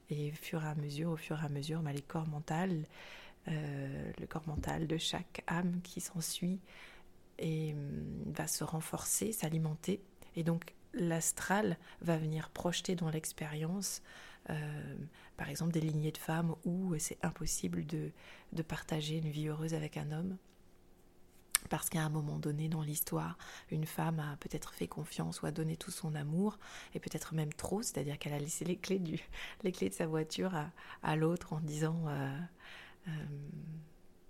Et 0.09 0.31
au 0.31 0.35
fur 0.35 0.63
et 0.63 0.67
à 0.67 0.75
mesure 0.75 1.11
au 1.11 1.17
fur 1.17 1.39
et 1.41 1.45
à 1.45 1.49
mesure 1.49 1.81
bah, 1.81 1.93
les 1.93 2.01
corps 2.01 2.27
mentaux 2.27 2.53
euh, 3.47 4.11
le 4.19 4.27
corps 4.27 4.47
mental 4.47 4.87
de 4.87 4.97
chaque 4.97 5.43
âme 5.47 5.79
qui 5.83 6.01
s'ensuit 6.01 6.59
et 7.37 7.73
hum, 7.73 8.33
va 8.33 8.47
se 8.47 8.63
renforcer 8.63 9.31
s'alimenter. 9.31 10.01
Et 10.35 10.43
donc 10.43 10.73
l'astral 10.93 11.77
va 12.01 12.17
venir 12.17 12.49
projeter 12.49 12.95
dans 12.95 13.09
l'expérience, 13.09 14.01
euh, 14.49 14.95
par 15.37 15.49
exemple, 15.49 15.71
des 15.71 15.81
lignées 15.81 16.11
de 16.11 16.17
femmes 16.17 16.55
où 16.65 16.97
c'est 16.97 17.17
impossible 17.23 17.85
de, 17.85 18.11
de, 18.53 18.61
partager 18.61 19.17
une 19.17 19.29
vie 19.29 19.47
heureuse 19.47 19.73
avec 19.73 19.97
un 19.97 20.11
homme. 20.11 20.37
Parce 21.69 21.89
qu'à 21.89 22.01
un 22.01 22.09
moment 22.09 22.39
donné 22.39 22.69
dans 22.69 22.81
l'histoire, 22.81 23.37
une 23.69 23.85
femme 23.85 24.19
a 24.19 24.37
peut-être 24.37 24.73
fait 24.73 24.87
confiance 24.87 25.41
ou 25.41 25.45
a 25.45 25.51
donné 25.51 25.75
tout 25.75 25.91
son 25.91 26.15
amour, 26.15 26.57
et 26.93 26.99
peut-être 26.99 27.35
même 27.35 27.53
trop, 27.53 27.81
c'est-à-dire 27.81 28.17
qu'elle 28.17 28.33
a 28.33 28.39
laissé 28.39 28.65
les 28.65 28.77
clés, 28.77 28.99
du, 28.99 29.19
les 29.63 29.71
clés 29.71 29.89
de 29.89 29.93
sa 29.93 30.07
voiture 30.07 30.53
à, 31.03 31.15
l'autre 31.15 31.53
en 31.53 31.59
disant 31.59 32.05
euh, 32.07 32.37
euh, 33.07 33.11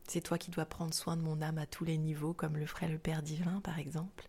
C'est 0.07 0.21
toi 0.21 0.37
qui 0.37 0.51
dois 0.51 0.65
prendre 0.65 0.93
soin 0.93 1.15
de 1.15 1.21
mon 1.21 1.41
âme 1.41 1.59
à 1.59 1.67
tous 1.67 1.85
les 1.85 1.97
niveaux, 1.97 2.33
comme 2.33 2.57
le 2.57 2.65
ferait 2.65 2.89
le 2.89 2.97
Père 2.97 3.21
divin, 3.21 3.61
par 3.61 3.79
exemple. 3.79 4.27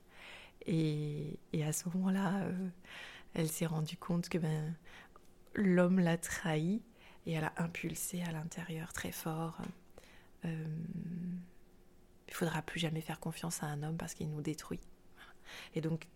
Et, 0.66 1.38
à 1.64 1.72
ce 1.72 1.88
moment-là, 1.90 2.42
euh, 2.42 2.68
elle 3.34 3.48
s'est 3.48 3.66
rendue 3.66 3.96
compte 3.96 4.28
que 4.28 4.38
ben, 4.38 4.74
l'homme 5.54 5.98
l'a 5.98 6.18
trahi 6.18 6.82
et 7.26 7.32
elle 7.32 7.44
a 7.44 7.52
impulsé 7.56 8.22
à 8.22 8.32
l'intérieur 8.32 8.92
très 8.92 9.12
fort. 9.12 9.58
Euh, 10.44 10.64
il 12.28 12.34
faudra 12.34 12.62
plus 12.62 12.80
jamais 12.80 13.00
faire 13.00 13.20
confiance 13.20 13.62
à 13.62 13.66
un 13.66 13.82
homme 13.82 13.96
parce 13.96 14.14
qu'il 14.14 14.30
nous 14.30 14.42
détruit. 14.42 14.80
Et 15.74 15.80
donc, 15.80 16.06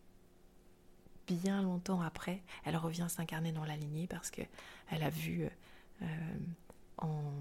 bien 1.26 1.62
longtemps 1.62 2.00
après, 2.00 2.42
elle 2.64 2.76
revient 2.76 3.07
s'incarner 3.09 3.52
dans 3.52 3.64
la 3.64 3.76
lignée 3.76 4.07
parce 4.07 4.30
que 4.30 4.42
elle 4.90 5.02
a 5.02 5.11
vu 5.11 5.48
euh, 6.02 6.07
en 6.98 7.33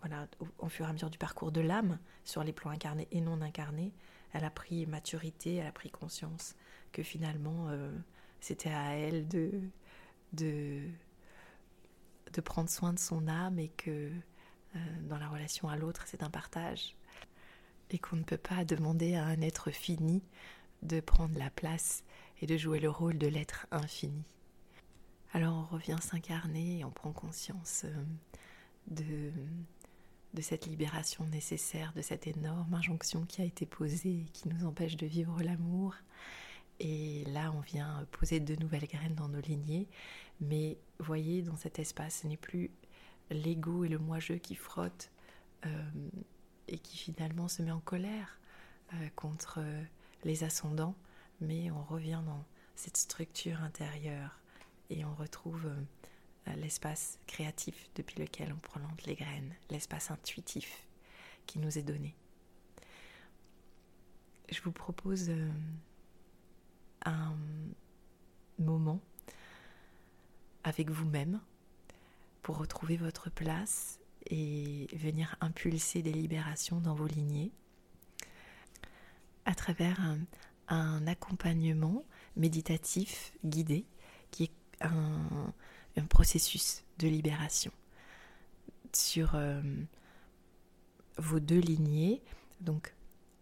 voilà, 0.00 0.26
au, 0.58 0.68
fur 0.68 0.86
et 0.86 0.88
à 0.88 0.92
mesure 0.92 1.10
du 1.10 1.18
parcours 1.18 1.52
de 1.52 1.60
l'âme, 1.60 1.98
sur 2.24 2.44
les 2.44 2.52
plans 2.52 2.70
incarnés 2.70 3.08
et 3.10 3.20
non 3.20 3.40
incarnés, 3.40 3.92
elle 4.32 4.44
a 4.44 4.50
pris 4.50 4.86
maturité, 4.86 5.56
elle 5.56 5.66
a 5.66 5.72
pris 5.72 5.90
conscience 5.90 6.54
que 6.92 7.02
finalement 7.02 7.68
euh, 7.68 7.92
c'était 8.40 8.70
à 8.70 8.94
elle 8.94 9.28
de, 9.28 9.50
de, 10.32 10.82
de, 12.32 12.40
prendre 12.40 12.68
soin 12.68 12.92
de 12.92 12.98
son 12.98 13.28
âme 13.28 13.58
et 13.58 13.68
que 13.68 14.10
euh, 14.76 14.78
dans 15.08 15.18
la 15.18 15.28
relation 15.28 15.68
à 15.68 15.76
l'autre 15.76 16.04
c'est 16.06 16.22
un 16.22 16.30
partage 16.30 16.96
et 17.90 17.98
qu'on 17.98 18.16
ne 18.16 18.22
peut 18.22 18.36
pas 18.38 18.64
demander 18.64 19.14
à 19.14 19.24
un 19.24 19.40
être 19.40 19.70
fini 19.70 20.22
de 20.82 21.00
prendre 21.00 21.38
la 21.38 21.50
place 21.50 22.04
et 22.40 22.46
de 22.46 22.56
jouer 22.56 22.80
le 22.80 22.90
rôle 22.90 23.18
de 23.18 23.26
l'être 23.26 23.66
infini. 23.70 24.22
Alors 25.32 25.54
on 25.54 25.74
revient 25.74 25.96
s'incarner 26.00 26.78
et 26.78 26.84
on 26.84 26.90
prend 26.90 27.12
conscience 27.12 27.82
euh, 27.84 28.04
de 28.88 29.32
de 30.38 30.42
cette 30.42 30.66
libération 30.66 31.26
nécessaire, 31.26 31.92
de 31.96 32.00
cette 32.00 32.28
énorme 32.28 32.72
injonction 32.72 33.26
qui 33.26 33.42
a 33.42 33.44
été 33.44 33.66
posée 33.66 34.20
et 34.20 34.30
qui 34.32 34.48
nous 34.48 34.64
empêche 34.66 34.96
de 34.96 35.04
vivre 35.04 35.42
l'amour. 35.42 35.96
Et 36.78 37.24
là, 37.24 37.52
on 37.56 37.60
vient 37.60 38.06
poser 38.12 38.38
de 38.38 38.54
nouvelles 38.54 38.86
graines 38.86 39.16
dans 39.16 39.26
nos 39.26 39.40
lignées. 39.40 39.88
Mais 40.40 40.78
voyez, 41.00 41.42
dans 41.42 41.56
cet 41.56 41.80
espace, 41.80 42.20
ce 42.22 42.28
n'est 42.28 42.36
plus 42.36 42.70
l'ego 43.30 43.82
et 43.82 43.88
le 43.88 43.98
moi-je 43.98 44.34
qui 44.34 44.54
frottent 44.54 45.10
et 46.68 46.78
qui 46.78 46.96
finalement 46.96 47.48
se 47.48 47.60
met 47.62 47.72
en 47.72 47.80
colère 47.80 48.38
contre 49.16 49.58
les 50.22 50.44
ascendants, 50.44 50.94
mais 51.40 51.72
on 51.72 51.82
revient 51.82 52.22
dans 52.24 52.44
cette 52.76 52.96
structure 52.96 53.60
intérieure 53.60 54.38
et 54.88 55.04
on 55.04 55.14
retrouve 55.16 55.68
l'espace 56.56 57.18
créatif 57.26 57.88
depuis 57.94 58.20
lequel 58.20 58.52
on 58.52 58.58
plante 58.58 59.04
les 59.04 59.14
graines, 59.14 59.54
l'espace 59.70 60.10
intuitif 60.10 60.86
qui 61.46 61.58
nous 61.58 61.78
est 61.78 61.82
donné. 61.82 62.14
Je 64.50 64.60
vous 64.62 64.72
propose 64.72 65.28
euh, 65.30 65.50
un 67.04 67.36
moment 68.58 69.00
avec 70.64 70.90
vous-même 70.90 71.40
pour 72.42 72.58
retrouver 72.58 72.96
votre 72.96 73.30
place 73.30 74.00
et 74.26 74.88
venir 74.94 75.36
impulser 75.40 76.02
des 76.02 76.12
libérations 76.12 76.80
dans 76.80 76.94
vos 76.94 77.06
lignées 77.06 77.50
à 79.44 79.54
travers 79.54 79.98
un, 80.68 81.06
accompagnement 81.06 82.04
méditatif 82.36 83.32
guidé 83.44 83.86
qui 84.30 84.44
est 84.44 84.84
un, 84.84 85.54
processus 86.06 86.84
de 86.98 87.08
libération 87.08 87.72
sur 88.92 89.34
euh, 89.34 89.60
vos 91.16 91.40
deux 91.40 91.60
lignées. 91.60 92.22
Donc, 92.60 92.94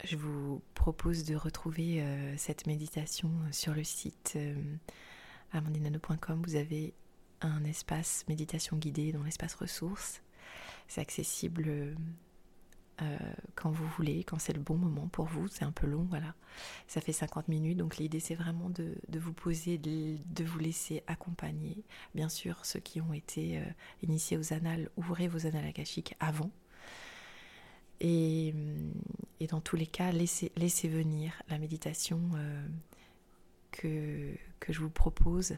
je 0.04 0.16
vous 0.16 0.62
propose 0.74 1.24
de 1.24 1.34
retrouver 1.34 2.02
euh, 2.02 2.34
cette 2.36 2.66
méditation 2.66 3.30
sur 3.50 3.74
le 3.74 3.84
site 3.84 4.34
euh, 4.36 4.54
amandinano.com. 5.52 6.42
Vous 6.46 6.56
avez 6.56 6.92
un 7.40 7.64
espace 7.64 8.24
méditation 8.28 8.76
guidée 8.76 9.12
dans 9.12 9.22
l'espace 9.22 9.54
ressources. 9.54 10.22
C'est 10.88 11.00
accessible 11.00 11.96
euh, 13.02 13.18
quand 13.54 13.70
vous 13.70 13.86
voulez, 13.88 14.24
quand 14.24 14.38
c'est 14.38 14.54
le 14.54 14.60
bon 14.60 14.76
moment 14.76 15.08
pour 15.08 15.26
vous. 15.26 15.48
C'est 15.48 15.64
un 15.64 15.72
peu 15.72 15.86
long, 15.86 16.06
voilà. 16.08 16.34
Ça 16.86 17.00
fait 17.00 17.12
50 17.12 17.48
minutes, 17.48 17.76
donc 17.76 17.98
l'idée 17.98 18.20
c'est 18.20 18.34
vraiment 18.34 18.70
de, 18.70 18.96
vous 19.18 19.32
poser, 19.32 19.78
de, 19.78 20.44
vous 20.44 20.58
laisser 20.58 21.02
accompagner. 21.06 21.84
Bien 22.14 22.28
sûr, 22.28 22.64
ceux 22.64 22.80
qui 22.80 23.00
ont 23.00 23.12
été 23.12 23.58
euh, 23.58 23.64
initiés 24.02 24.38
aux 24.38 24.52
annales, 24.52 24.88
ouvrez 24.96 25.28
vos 25.28 25.46
annales 25.46 25.66
akashiques 25.66 26.14
avant. 26.20 26.50
Et, 28.00 28.54
et, 29.40 29.46
dans 29.46 29.60
tous 29.60 29.76
les 29.76 29.86
cas, 29.86 30.12
laissez, 30.12 30.50
venir 30.88 31.32
la 31.48 31.58
méditation 31.58 32.20
euh, 32.34 32.66
que, 33.72 34.34
que 34.60 34.72
je 34.72 34.80
vous 34.80 34.90
propose. 34.90 35.56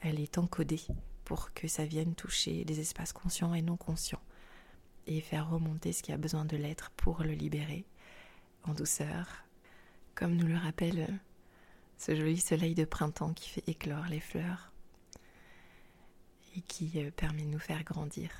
Elle 0.00 0.20
est 0.20 0.38
encodée 0.38 0.82
pour 1.24 1.52
que 1.54 1.66
ça 1.66 1.84
vienne 1.84 2.14
toucher 2.14 2.64
les 2.64 2.80
espaces 2.80 3.12
conscients 3.12 3.54
et 3.54 3.62
non 3.62 3.76
conscients 3.76 4.20
et 5.08 5.20
faire 5.20 5.50
remonter 5.50 5.92
ce 5.92 6.02
qui 6.02 6.12
a 6.12 6.16
besoin 6.16 6.44
de 6.44 6.56
l'être 6.56 6.90
pour 6.90 7.22
le 7.22 7.32
libérer 7.32 7.84
en 8.64 8.74
douceur, 8.74 9.44
comme 10.14 10.36
nous 10.36 10.46
le 10.46 10.56
rappelle 10.56 11.18
ce 11.96 12.14
joli 12.14 12.38
soleil 12.38 12.74
de 12.74 12.84
printemps 12.84 13.32
qui 13.32 13.48
fait 13.48 13.68
éclore 13.68 14.06
les 14.06 14.20
fleurs 14.20 14.70
et 16.56 16.60
qui 16.60 16.92
euh, 16.96 17.10
permet 17.10 17.42
de 17.42 17.48
nous 17.48 17.58
faire 17.58 17.82
grandir. 17.82 18.30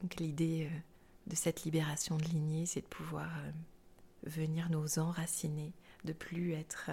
Donc 0.00 0.16
l'idée 0.16 0.68
euh, 0.70 0.78
de 1.26 1.36
cette 1.36 1.64
libération 1.64 2.16
de 2.16 2.24
lignée, 2.24 2.64
c'est 2.66 2.80
de 2.80 2.86
pouvoir 2.86 3.30
euh, 3.38 3.50
venir 4.22 4.70
nous 4.70 4.98
enraciner, 4.98 5.72
de 6.04 6.12
plus 6.12 6.52
être 6.52 6.90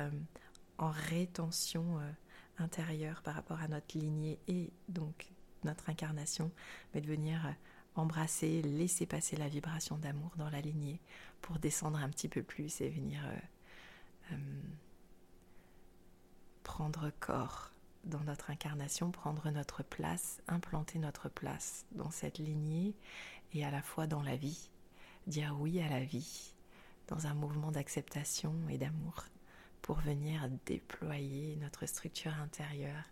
en 0.78 0.90
rétention 0.90 2.00
intérieure 2.58 3.22
par 3.22 3.36
rapport 3.36 3.60
à 3.62 3.68
notre 3.68 3.98
lignée 3.98 4.38
et 4.48 4.72
donc 4.90 5.32
notre 5.66 5.90
incarnation, 5.90 6.52
mais 6.94 7.02
de 7.02 7.08
venir 7.08 7.46
euh, 7.46 7.52
embrasser, 7.96 8.62
laisser 8.62 9.06
passer 9.06 9.36
la 9.36 9.48
vibration 9.48 9.98
d'amour 9.98 10.32
dans 10.38 10.50
la 10.50 10.62
lignée 10.62 11.00
pour 11.42 11.60
descendre 11.60 12.00
un 12.00 12.10
petit 12.10 12.30
peu 12.30 12.44
plus 12.44 12.82
et 12.82 12.90
venir 12.90 13.22
euh, 13.26 14.34
euh, 14.34 14.38
prendre 16.64 17.12
corps 17.20 17.72
dans 18.04 18.22
notre 18.22 18.52
incarnation, 18.52 19.12
prendre 19.12 19.50
notre 19.50 19.84
place, 19.84 20.42
implanter 20.48 21.00
notre 21.00 21.30
place 21.30 21.86
dans 21.92 22.12
cette 22.12 22.38
lignée 22.38 22.96
et 23.54 23.66
à 23.66 23.72
la 23.72 23.82
fois 23.82 24.08
dans 24.08 24.22
la 24.22 24.36
vie, 24.36 24.70
dire 25.28 25.56
oui 25.60 25.82
à 25.82 25.90
la 25.90 26.04
vie 26.04 26.54
dans 27.08 27.28
un 27.28 27.34
mouvement 27.34 27.72
d'acceptation 27.72 28.54
et 28.70 28.78
d'amour 28.78 29.26
pour 29.82 30.00
venir 30.00 30.50
déployer 30.66 31.56
notre 31.58 31.86
structure 31.86 32.34
intérieure, 32.42 33.04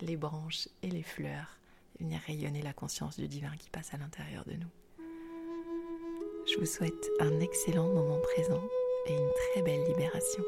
les 0.00 0.16
branches 0.16 0.68
et 0.82 0.90
les 0.90 1.02
fleurs 1.02 1.58
venir 1.98 2.20
rayonner 2.26 2.62
la 2.62 2.72
conscience 2.72 3.18
du 3.18 3.28
divin 3.28 3.54
qui 3.58 3.70
passe 3.70 3.94
à 3.94 3.96
l'intérieur 3.96 4.44
de 4.44 4.52
nous. 4.52 4.70
Je 6.46 6.58
vous 6.58 6.66
souhaite 6.66 7.10
un 7.20 7.40
excellent 7.40 7.88
moment 7.88 8.20
présent 8.20 8.62
et 9.06 9.12
une 9.12 9.30
très 9.52 9.62
belle 9.62 9.84
libération. 9.88 10.42